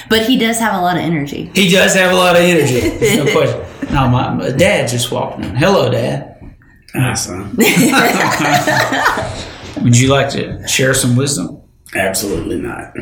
But 0.08 0.26
he 0.26 0.38
does 0.38 0.58
have 0.58 0.74
a 0.74 0.80
lot 0.80 0.96
of 0.96 1.02
energy. 1.02 1.50
He 1.54 1.68
does 1.68 1.94
have 1.94 2.12
a 2.12 2.14
lot 2.14 2.34
of 2.36 2.42
energy. 2.42 2.80
There's 2.80 3.24
no 3.24 3.32
question. 3.32 3.64
No, 3.92 4.08
my, 4.08 4.32
my 4.32 4.50
dad 4.50 4.88
just 4.88 5.12
walked 5.12 5.44
in. 5.44 5.54
Hello, 5.54 5.90
Dad. 5.90 6.54
Hi, 6.94 7.12
son. 7.12 7.54
Would 9.84 9.98
you 9.98 10.08
like 10.08 10.30
to 10.30 10.66
share 10.66 10.94
some 10.94 11.14
wisdom? 11.14 11.60
Absolutely 11.94 12.58
not. 12.58 12.94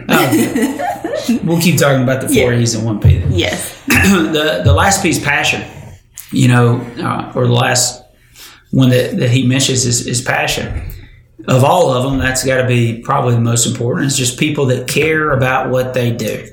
We'll 1.45 1.61
keep 1.61 1.79
talking 1.79 2.03
about 2.03 2.23
the 2.23 2.29
four 2.29 2.53
Yeah. 2.53 2.59
E's 2.59 2.75
and 2.75 2.85
one 2.85 2.99
P. 2.99 3.23
Yes. 3.29 3.85
the 3.87 4.63
the 4.65 4.73
last 4.73 5.01
piece, 5.03 5.23
passion. 5.23 5.63
You 6.33 6.49
know, 6.49 6.81
uh, 6.99 7.33
or 7.35 7.47
the 7.47 7.53
last 7.53 8.03
one 8.71 8.91
that, 8.91 9.17
that 9.19 9.31
he 9.31 9.47
mentions 9.47 9.85
is, 9.85 10.07
is 10.07 10.21
passion. 10.21 10.93
Of 11.49 11.65
all 11.65 11.91
of 11.91 12.05
them, 12.05 12.19
that's 12.19 12.45
got 12.45 12.63
to 12.63 12.69
be 12.69 13.01
probably 13.03 13.35
the 13.35 13.41
most 13.41 13.67
important. 13.67 14.07
It's 14.07 14.17
just 14.17 14.39
people 14.39 14.67
that 14.67 14.87
care 14.87 15.33
about 15.33 15.71
what 15.71 15.95
they 15.95 16.13
do. 16.13 16.47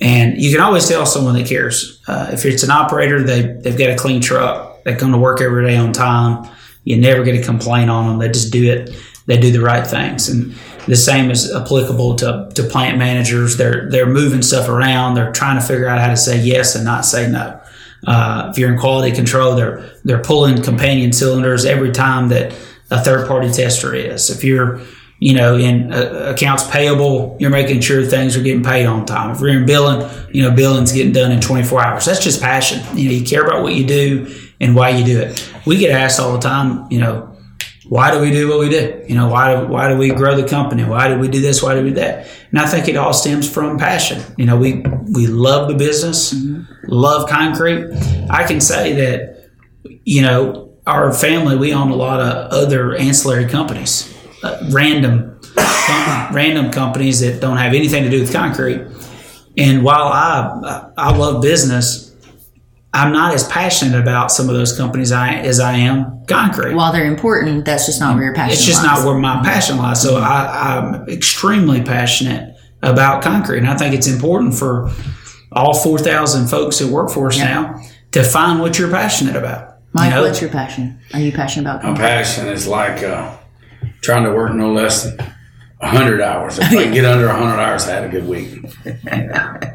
And 0.00 0.40
you 0.40 0.52
can 0.52 0.60
always 0.60 0.88
tell 0.88 1.06
someone 1.06 1.34
that 1.34 1.46
cares. 1.46 2.00
Uh, 2.06 2.30
if 2.32 2.44
it's 2.44 2.62
an 2.62 2.70
operator, 2.70 3.22
they, 3.22 3.42
they've 3.42 3.76
got 3.76 3.90
a 3.90 3.96
clean 3.96 4.20
truck. 4.20 4.84
They 4.84 4.94
come 4.94 5.12
to 5.12 5.18
work 5.18 5.40
every 5.40 5.66
day 5.66 5.76
on 5.76 5.92
time. 5.92 6.48
You 6.84 6.98
never 6.98 7.24
get 7.24 7.34
a 7.34 7.44
complaint 7.44 7.90
on 7.90 8.06
them. 8.06 8.18
They 8.18 8.28
just 8.28 8.52
do 8.52 8.70
it. 8.70 8.94
They 9.26 9.38
do 9.38 9.50
the 9.50 9.60
right 9.60 9.86
things. 9.86 10.28
And 10.28 10.54
the 10.86 10.96
same 10.96 11.30
is 11.30 11.54
applicable 11.54 12.16
to, 12.16 12.48
to 12.54 12.62
plant 12.62 12.96
managers. 12.96 13.56
They're, 13.56 13.90
they're 13.90 14.06
moving 14.06 14.42
stuff 14.42 14.68
around. 14.68 15.14
They're 15.14 15.32
trying 15.32 15.60
to 15.60 15.66
figure 15.66 15.88
out 15.88 16.00
how 16.00 16.08
to 16.08 16.16
say 16.16 16.40
yes 16.40 16.76
and 16.76 16.84
not 16.84 17.04
say 17.04 17.28
no. 17.28 17.60
Uh, 18.06 18.48
if 18.50 18.58
you're 18.58 18.72
in 18.72 18.78
quality 18.78 19.14
control, 19.14 19.56
they're, 19.56 19.90
they're 20.04 20.22
pulling 20.22 20.62
companion 20.62 21.12
cylinders 21.12 21.64
every 21.64 21.90
time 21.90 22.28
that 22.28 22.52
a 22.90 23.02
third 23.02 23.26
party 23.26 23.50
tester 23.50 23.94
is. 23.94 24.30
If 24.30 24.44
you're, 24.44 24.80
you 25.18 25.34
know, 25.34 25.56
in 25.56 25.92
uh, 25.92 26.32
accounts 26.34 26.68
payable, 26.70 27.36
you're 27.40 27.50
making 27.50 27.80
sure 27.80 28.04
things 28.04 28.36
are 28.36 28.42
getting 28.42 28.62
paid 28.62 28.86
on 28.86 29.04
time. 29.04 29.30
If 29.34 29.40
you're 29.40 29.50
in 29.50 29.66
billing, 29.66 30.08
you 30.32 30.42
know, 30.42 30.52
billing's 30.54 30.92
getting 30.92 31.12
done 31.12 31.32
in 31.32 31.40
24 31.40 31.84
hours. 31.84 32.04
That's 32.04 32.22
just 32.22 32.40
passion. 32.40 32.80
You 32.96 33.08
know, 33.08 33.14
you 33.16 33.24
care 33.24 33.44
about 33.44 33.62
what 33.62 33.74
you 33.74 33.84
do 33.84 34.34
and 34.60 34.74
why 34.74 34.90
you 34.90 35.04
do 35.04 35.20
it. 35.20 35.52
We 35.66 35.78
get 35.78 35.90
asked 35.90 36.20
all 36.20 36.32
the 36.32 36.40
time, 36.40 36.90
you 36.90 37.00
know, 37.00 37.27
why 37.88 38.10
do 38.10 38.20
we 38.20 38.30
do 38.30 38.48
what 38.48 38.58
we 38.58 38.68
do? 38.68 39.02
You 39.08 39.14
know, 39.14 39.28
why 39.28 39.54
do, 39.54 39.66
why 39.66 39.88
do 39.88 39.96
we 39.96 40.10
grow 40.10 40.36
the 40.36 40.46
company? 40.46 40.84
Why 40.84 41.08
do 41.08 41.18
we 41.18 41.28
do 41.28 41.40
this? 41.40 41.62
Why 41.62 41.74
do 41.74 41.82
we 41.82 41.90
do 41.90 41.96
that? 41.96 42.28
And 42.50 42.60
I 42.60 42.66
think 42.66 42.86
it 42.86 42.96
all 42.96 43.14
stems 43.14 43.50
from 43.50 43.78
passion. 43.78 44.22
You 44.36 44.44
know, 44.44 44.56
we, 44.56 44.84
we 45.12 45.26
love 45.26 45.68
the 45.68 45.74
business, 45.74 46.34
love 46.84 47.28
concrete. 47.28 47.90
I 48.30 48.44
can 48.44 48.60
say 48.60 48.92
that, 48.94 49.50
you 50.04 50.22
know, 50.22 50.76
our 50.86 51.12
family, 51.12 51.56
we 51.56 51.72
own 51.72 51.90
a 51.90 51.96
lot 51.96 52.20
of 52.20 52.50
other 52.52 52.94
ancillary 52.94 53.46
companies, 53.46 54.14
uh, 54.42 54.68
random, 54.70 55.40
com- 55.54 56.28
random 56.34 56.70
companies 56.70 57.20
that 57.20 57.40
don't 57.40 57.56
have 57.56 57.74
anything 57.74 58.04
to 58.04 58.10
do 58.10 58.20
with 58.20 58.32
concrete. 58.32 58.82
And 59.56 59.82
while 59.82 60.08
I, 60.08 60.90
I 60.96 61.16
love 61.16 61.42
business, 61.42 62.07
I'm 62.92 63.12
not 63.12 63.34
as 63.34 63.46
passionate 63.48 64.00
about 64.00 64.32
some 64.32 64.48
of 64.48 64.54
those 64.54 64.76
companies 64.76 65.12
I, 65.12 65.34
as 65.34 65.60
I 65.60 65.74
am 65.74 66.24
concrete. 66.26 66.74
While 66.74 66.92
they're 66.92 67.06
important, 67.06 67.64
that's 67.64 67.86
just 67.86 68.00
not 68.00 68.14
where 68.14 68.24
your 68.24 68.34
passion 68.34 68.52
It's 68.52 68.64
just 68.64 68.82
lies. 68.82 68.98
not 68.98 69.06
where 69.06 69.18
my 69.18 69.42
passion 69.42 69.76
lies. 69.76 70.00
So 70.00 70.16
I, 70.16 70.76
I'm 70.78 71.08
extremely 71.08 71.82
passionate 71.82 72.56
about 72.82 73.22
concrete, 73.22 73.58
and 73.58 73.68
I 73.68 73.76
think 73.76 73.94
it's 73.94 74.06
important 74.06 74.54
for 74.54 74.90
all 75.52 75.74
four 75.74 75.98
thousand 75.98 76.48
folks 76.48 76.78
that 76.78 76.88
work 76.88 77.10
for 77.10 77.28
us 77.28 77.38
now 77.38 77.80
to 78.12 78.22
find 78.22 78.60
what 78.60 78.78
you're 78.78 78.90
passionate 78.90 79.36
about. 79.36 79.76
Mike, 79.92 80.10
you 80.10 80.16
know? 80.16 80.22
what's 80.22 80.40
your 80.40 80.50
passion? 80.50 80.98
Are 81.12 81.20
you 81.20 81.32
passionate 81.32 81.68
about 81.70 81.82
My 81.84 81.96
passion 81.96 82.46
is 82.48 82.66
like 82.66 83.02
uh, 83.02 83.36
trying 84.00 84.24
to 84.24 84.32
work 84.32 84.54
no 84.54 84.72
less 84.72 85.04
than 85.04 85.18
100 85.80 86.20
hours. 86.20 86.58
If 86.58 86.64
I 86.64 86.84
can 86.84 86.92
get 86.92 87.04
under 87.04 87.28
100 87.28 87.60
hours, 87.60 87.86
I 87.86 87.94
had 87.94 88.04
a 88.04 88.08
good 88.08 88.26
week. 88.26 88.62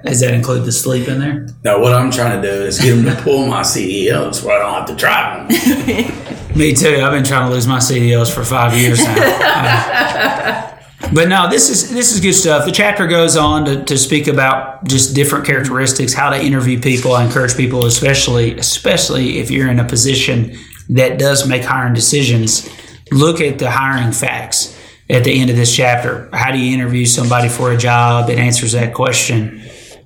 Does 0.03 0.19
that 0.19 0.33
include 0.33 0.65
the 0.65 0.71
sleep 0.71 1.07
in 1.07 1.19
there? 1.19 1.47
No, 1.63 1.79
what 1.79 1.93
I'm 1.93 2.11
trying 2.11 2.41
to 2.41 2.47
do 2.47 2.53
is 2.53 2.77
get 2.79 2.95
them 2.95 3.05
to 3.05 3.21
pull 3.21 3.47
my 3.47 3.61
CDLs 3.61 4.43
where 4.43 4.57
I 4.57 4.59
don't 4.59 4.73
have 4.73 4.87
to 4.87 4.95
drive 4.95 5.47
them. 5.47 6.57
Me 6.57 6.73
too. 6.73 6.99
I've 7.01 7.13
been 7.13 7.23
trying 7.23 7.47
to 7.47 7.53
lose 7.53 7.67
my 7.67 7.77
CDLs 7.77 8.33
for 8.33 8.43
five 8.43 8.77
years 8.77 9.03
now. 9.03 10.69
But 11.13 11.27
no, 11.27 11.47
this 11.47 11.69
is 11.69 11.93
this 11.93 12.11
is 12.11 12.21
good 12.21 12.33
stuff. 12.33 12.65
The 12.65 12.71
chapter 12.71 13.05
goes 13.05 13.37
on 13.37 13.65
to, 13.65 13.83
to 13.83 13.97
speak 13.99 14.27
about 14.27 14.83
just 14.85 15.13
different 15.13 15.45
characteristics, 15.45 16.11
how 16.11 16.31
to 16.31 16.41
interview 16.41 16.79
people. 16.79 17.13
I 17.13 17.23
encourage 17.25 17.55
people, 17.55 17.85
especially 17.85 18.57
especially 18.57 19.37
if 19.37 19.51
you're 19.51 19.69
in 19.69 19.79
a 19.79 19.83
position 19.83 20.57
that 20.89 21.19
does 21.19 21.47
make 21.47 21.61
hiring 21.61 21.93
decisions, 21.93 22.67
look 23.11 23.41
at 23.41 23.59
the 23.59 23.69
hiring 23.69 24.11
facts 24.11 24.75
at 25.13 25.23
the 25.23 25.39
end 25.39 25.51
of 25.51 25.55
this 25.55 25.73
chapter. 25.73 26.27
How 26.33 26.51
do 26.51 26.57
you 26.57 26.73
interview 26.73 27.05
somebody 27.05 27.47
for 27.47 27.71
a 27.71 27.77
job? 27.77 28.29
It 28.29 28.39
answers 28.39 28.71
that 28.71 28.95
question. 28.95 29.61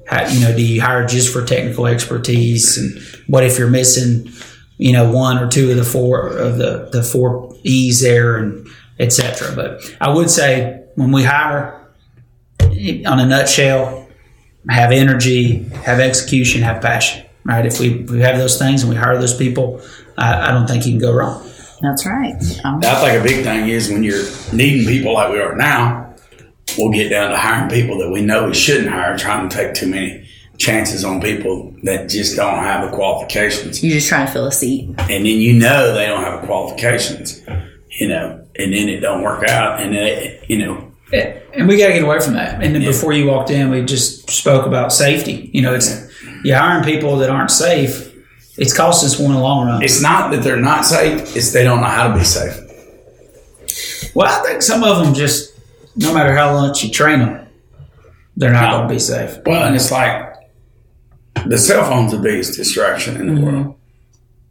How, 0.05 0.27
you 0.27 0.41
know, 0.41 0.55
do 0.55 0.61
you 0.61 0.81
hire 0.81 1.07
just 1.07 1.31
for 1.31 1.45
technical 1.45 1.87
expertise? 1.87 2.77
And 2.77 3.01
what 3.27 3.43
if 3.45 3.57
you're 3.57 3.69
missing, 3.69 4.29
you 4.77 4.91
know, 4.91 5.09
one 5.09 5.37
or 5.37 5.47
two 5.47 5.71
of 5.71 5.77
the 5.77 5.85
four 5.85 6.27
of 6.27 6.57
the, 6.57 6.89
the 6.91 7.03
four 7.03 7.55
E's 7.63 8.01
there 8.01 8.35
and 8.35 8.67
etc. 8.99 9.55
But 9.55 9.81
I 10.01 10.09
would 10.09 10.29
say 10.29 10.83
when 10.95 11.11
we 11.11 11.23
hire, 11.23 11.73
on 13.05 13.19
a 13.19 13.25
nutshell, 13.25 14.07
have 14.69 14.91
energy, 14.91 15.63
have 15.85 15.99
execution, 15.99 16.61
have 16.63 16.81
passion. 16.81 17.25
Right? 17.45 17.65
If 17.65 17.79
we, 17.79 18.03
we 18.03 18.19
have 18.19 18.37
those 18.37 18.59
things 18.59 18.83
and 18.83 18.89
we 18.89 18.97
hire 18.97 19.17
those 19.17 19.35
people, 19.35 19.81
I, 20.17 20.49
I 20.49 20.51
don't 20.51 20.67
think 20.67 20.85
you 20.85 20.91
can 20.91 20.99
go 20.99 21.13
wrong. 21.13 21.49
That's 21.81 22.05
right. 22.05 22.35
Um, 22.63 22.81
I 22.83 22.95
think 22.95 23.21
a 23.21 23.23
big 23.23 23.43
thing 23.43 23.69
is 23.69 23.89
when 23.89 24.03
you're 24.03 24.25
needing 24.53 24.87
people 24.87 25.13
like 25.13 25.31
we 25.31 25.39
are 25.39 25.55
now, 25.55 26.15
we'll 26.77 26.91
get 26.91 27.09
down 27.09 27.31
to 27.31 27.37
hiring 27.37 27.69
people 27.69 27.97
that 27.99 28.09
we 28.09 28.21
know 28.21 28.47
we 28.47 28.53
shouldn't 28.53 28.89
hire, 28.89 29.17
trying 29.17 29.47
to 29.47 29.55
take 29.55 29.73
too 29.73 29.87
many 29.87 30.27
chances 30.57 31.05
on 31.05 31.21
people 31.21 31.73
that 31.83 32.09
just 32.09 32.35
don't 32.35 32.57
have 32.57 32.89
the 32.89 32.95
qualifications. 32.95 33.83
you're 33.83 33.93
just 33.93 34.09
trying 34.09 34.25
to 34.25 34.33
fill 34.33 34.47
a 34.47 34.51
seat. 34.51 34.89
And 34.97 35.25
then 35.25 35.25
you 35.25 35.53
know 35.53 35.93
they 35.93 36.07
don't 36.07 36.23
have 36.23 36.41
the 36.41 36.47
qualifications, 36.47 37.41
you 37.99 38.07
know, 38.07 38.43
and 38.55 38.73
then 38.73 38.89
it 38.89 38.99
don't 39.01 39.21
work 39.21 39.47
out. 39.47 39.79
And, 39.79 39.95
it, 39.95 40.49
you 40.49 40.57
know, 40.57 40.91
And 41.53 41.67
we 41.67 41.77
got 41.77 41.87
to 41.87 41.93
get 41.93 42.03
away 42.03 42.19
from 42.19 42.33
that. 42.33 42.61
And 42.61 42.75
then 42.75 42.81
before 42.83 43.13
you 43.13 43.27
walked 43.27 43.49
in, 43.49 43.69
we 43.69 43.83
just 43.83 44.29
spoke 44.29 44.65
about 44.65 44.91
safety. 44.91 45.49
You 45.53 45.61
know, 45.61 45.73
it's 45.73 46.05
you're 46.43 46.57
hiring 46.57 46.83
people 46.83 47.17
that 47.17 47.29
aren't 47.29 47.51
safe. 47.51 48.06
It's 48.57 48.75
cost 48.75 49.05
us 49.05 49.19
one 49.19 49.31
in 49.31 49.37
the 49.37 49.43
long 49.43 49.67
run. 49.67 49.83
it's 49.83 50.01
not 50.01 50.31
that 50.31 50.43
they're 50.43 50.57
not 50.57 50.85
safe, 50.85 51.35
it's 51.35 51.51
they 51.51 51.63
don't 51.63 51.81
know 51.81 51.87
how 51.87 52.07
to 52.11 52.17
be 52.17 52.23
safe. 52.23 52.55
Well, 54.15 54.27
I 54.27 54.43
think 54.47 54.61
some 54.61 54.83
of 54.83 55.03
them 55.03 55.13
just, 55.13 55.53
no 55.95 56.13
matter 56.13 56.35
how 56.35 56.53
much 56.53 56.83
you 56.83 56.89
train 56.89 57.19
them, 57.19 57.47
they're 58.35 58.51
not 58.51 58.71
going 58.71 58.87
to 58.87 58.93
be 58.93 58.99
safe. 58.99 59.39
Well, 59.45 59.63
and 59.65 59.75
it's 59.75 59.91
like 59.91 60.35
the 61.45 61.57
cell 61.57 61.83
phone's 61.85 62.11
the 62.11 62.19
biggest 62.19 62.55
distraction 62.55 63.17
in 63.17 63.27
the 63.27 63.41
mm-hmm. 63.41 63.63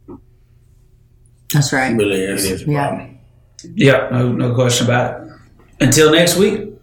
world. 0.09 0.19
That's 1.53 1.71
right. 1.73 1.91
It 1.91 1.95
really 1.95 2.21
is. 2.21 2.49
It's 2.49 2.63
a 2.63 2.65
Yeah. 2.65 2.87
problem. 2.87 3.19
Yeah, 3.75 4.09
no, 4.11 4.31
no 4.31 4.53
question 4.53 4.87
about 4.87 5.21
it. 5.21 5.31
Until 5.79 6.11
next 6.11 6.37
week. 6.37 6.73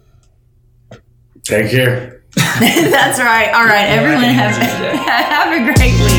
Take 1.43 1.69
care. 1.69 2.23
That's 2.35 3.19
right. 3.19 3.53
All 3.53 3.65
right, 3.65 3.87
everyone 3.87 4.23
have 4.23 4.55
have 4.57 5.53
a 5.53 5.63
great 5.63 6.14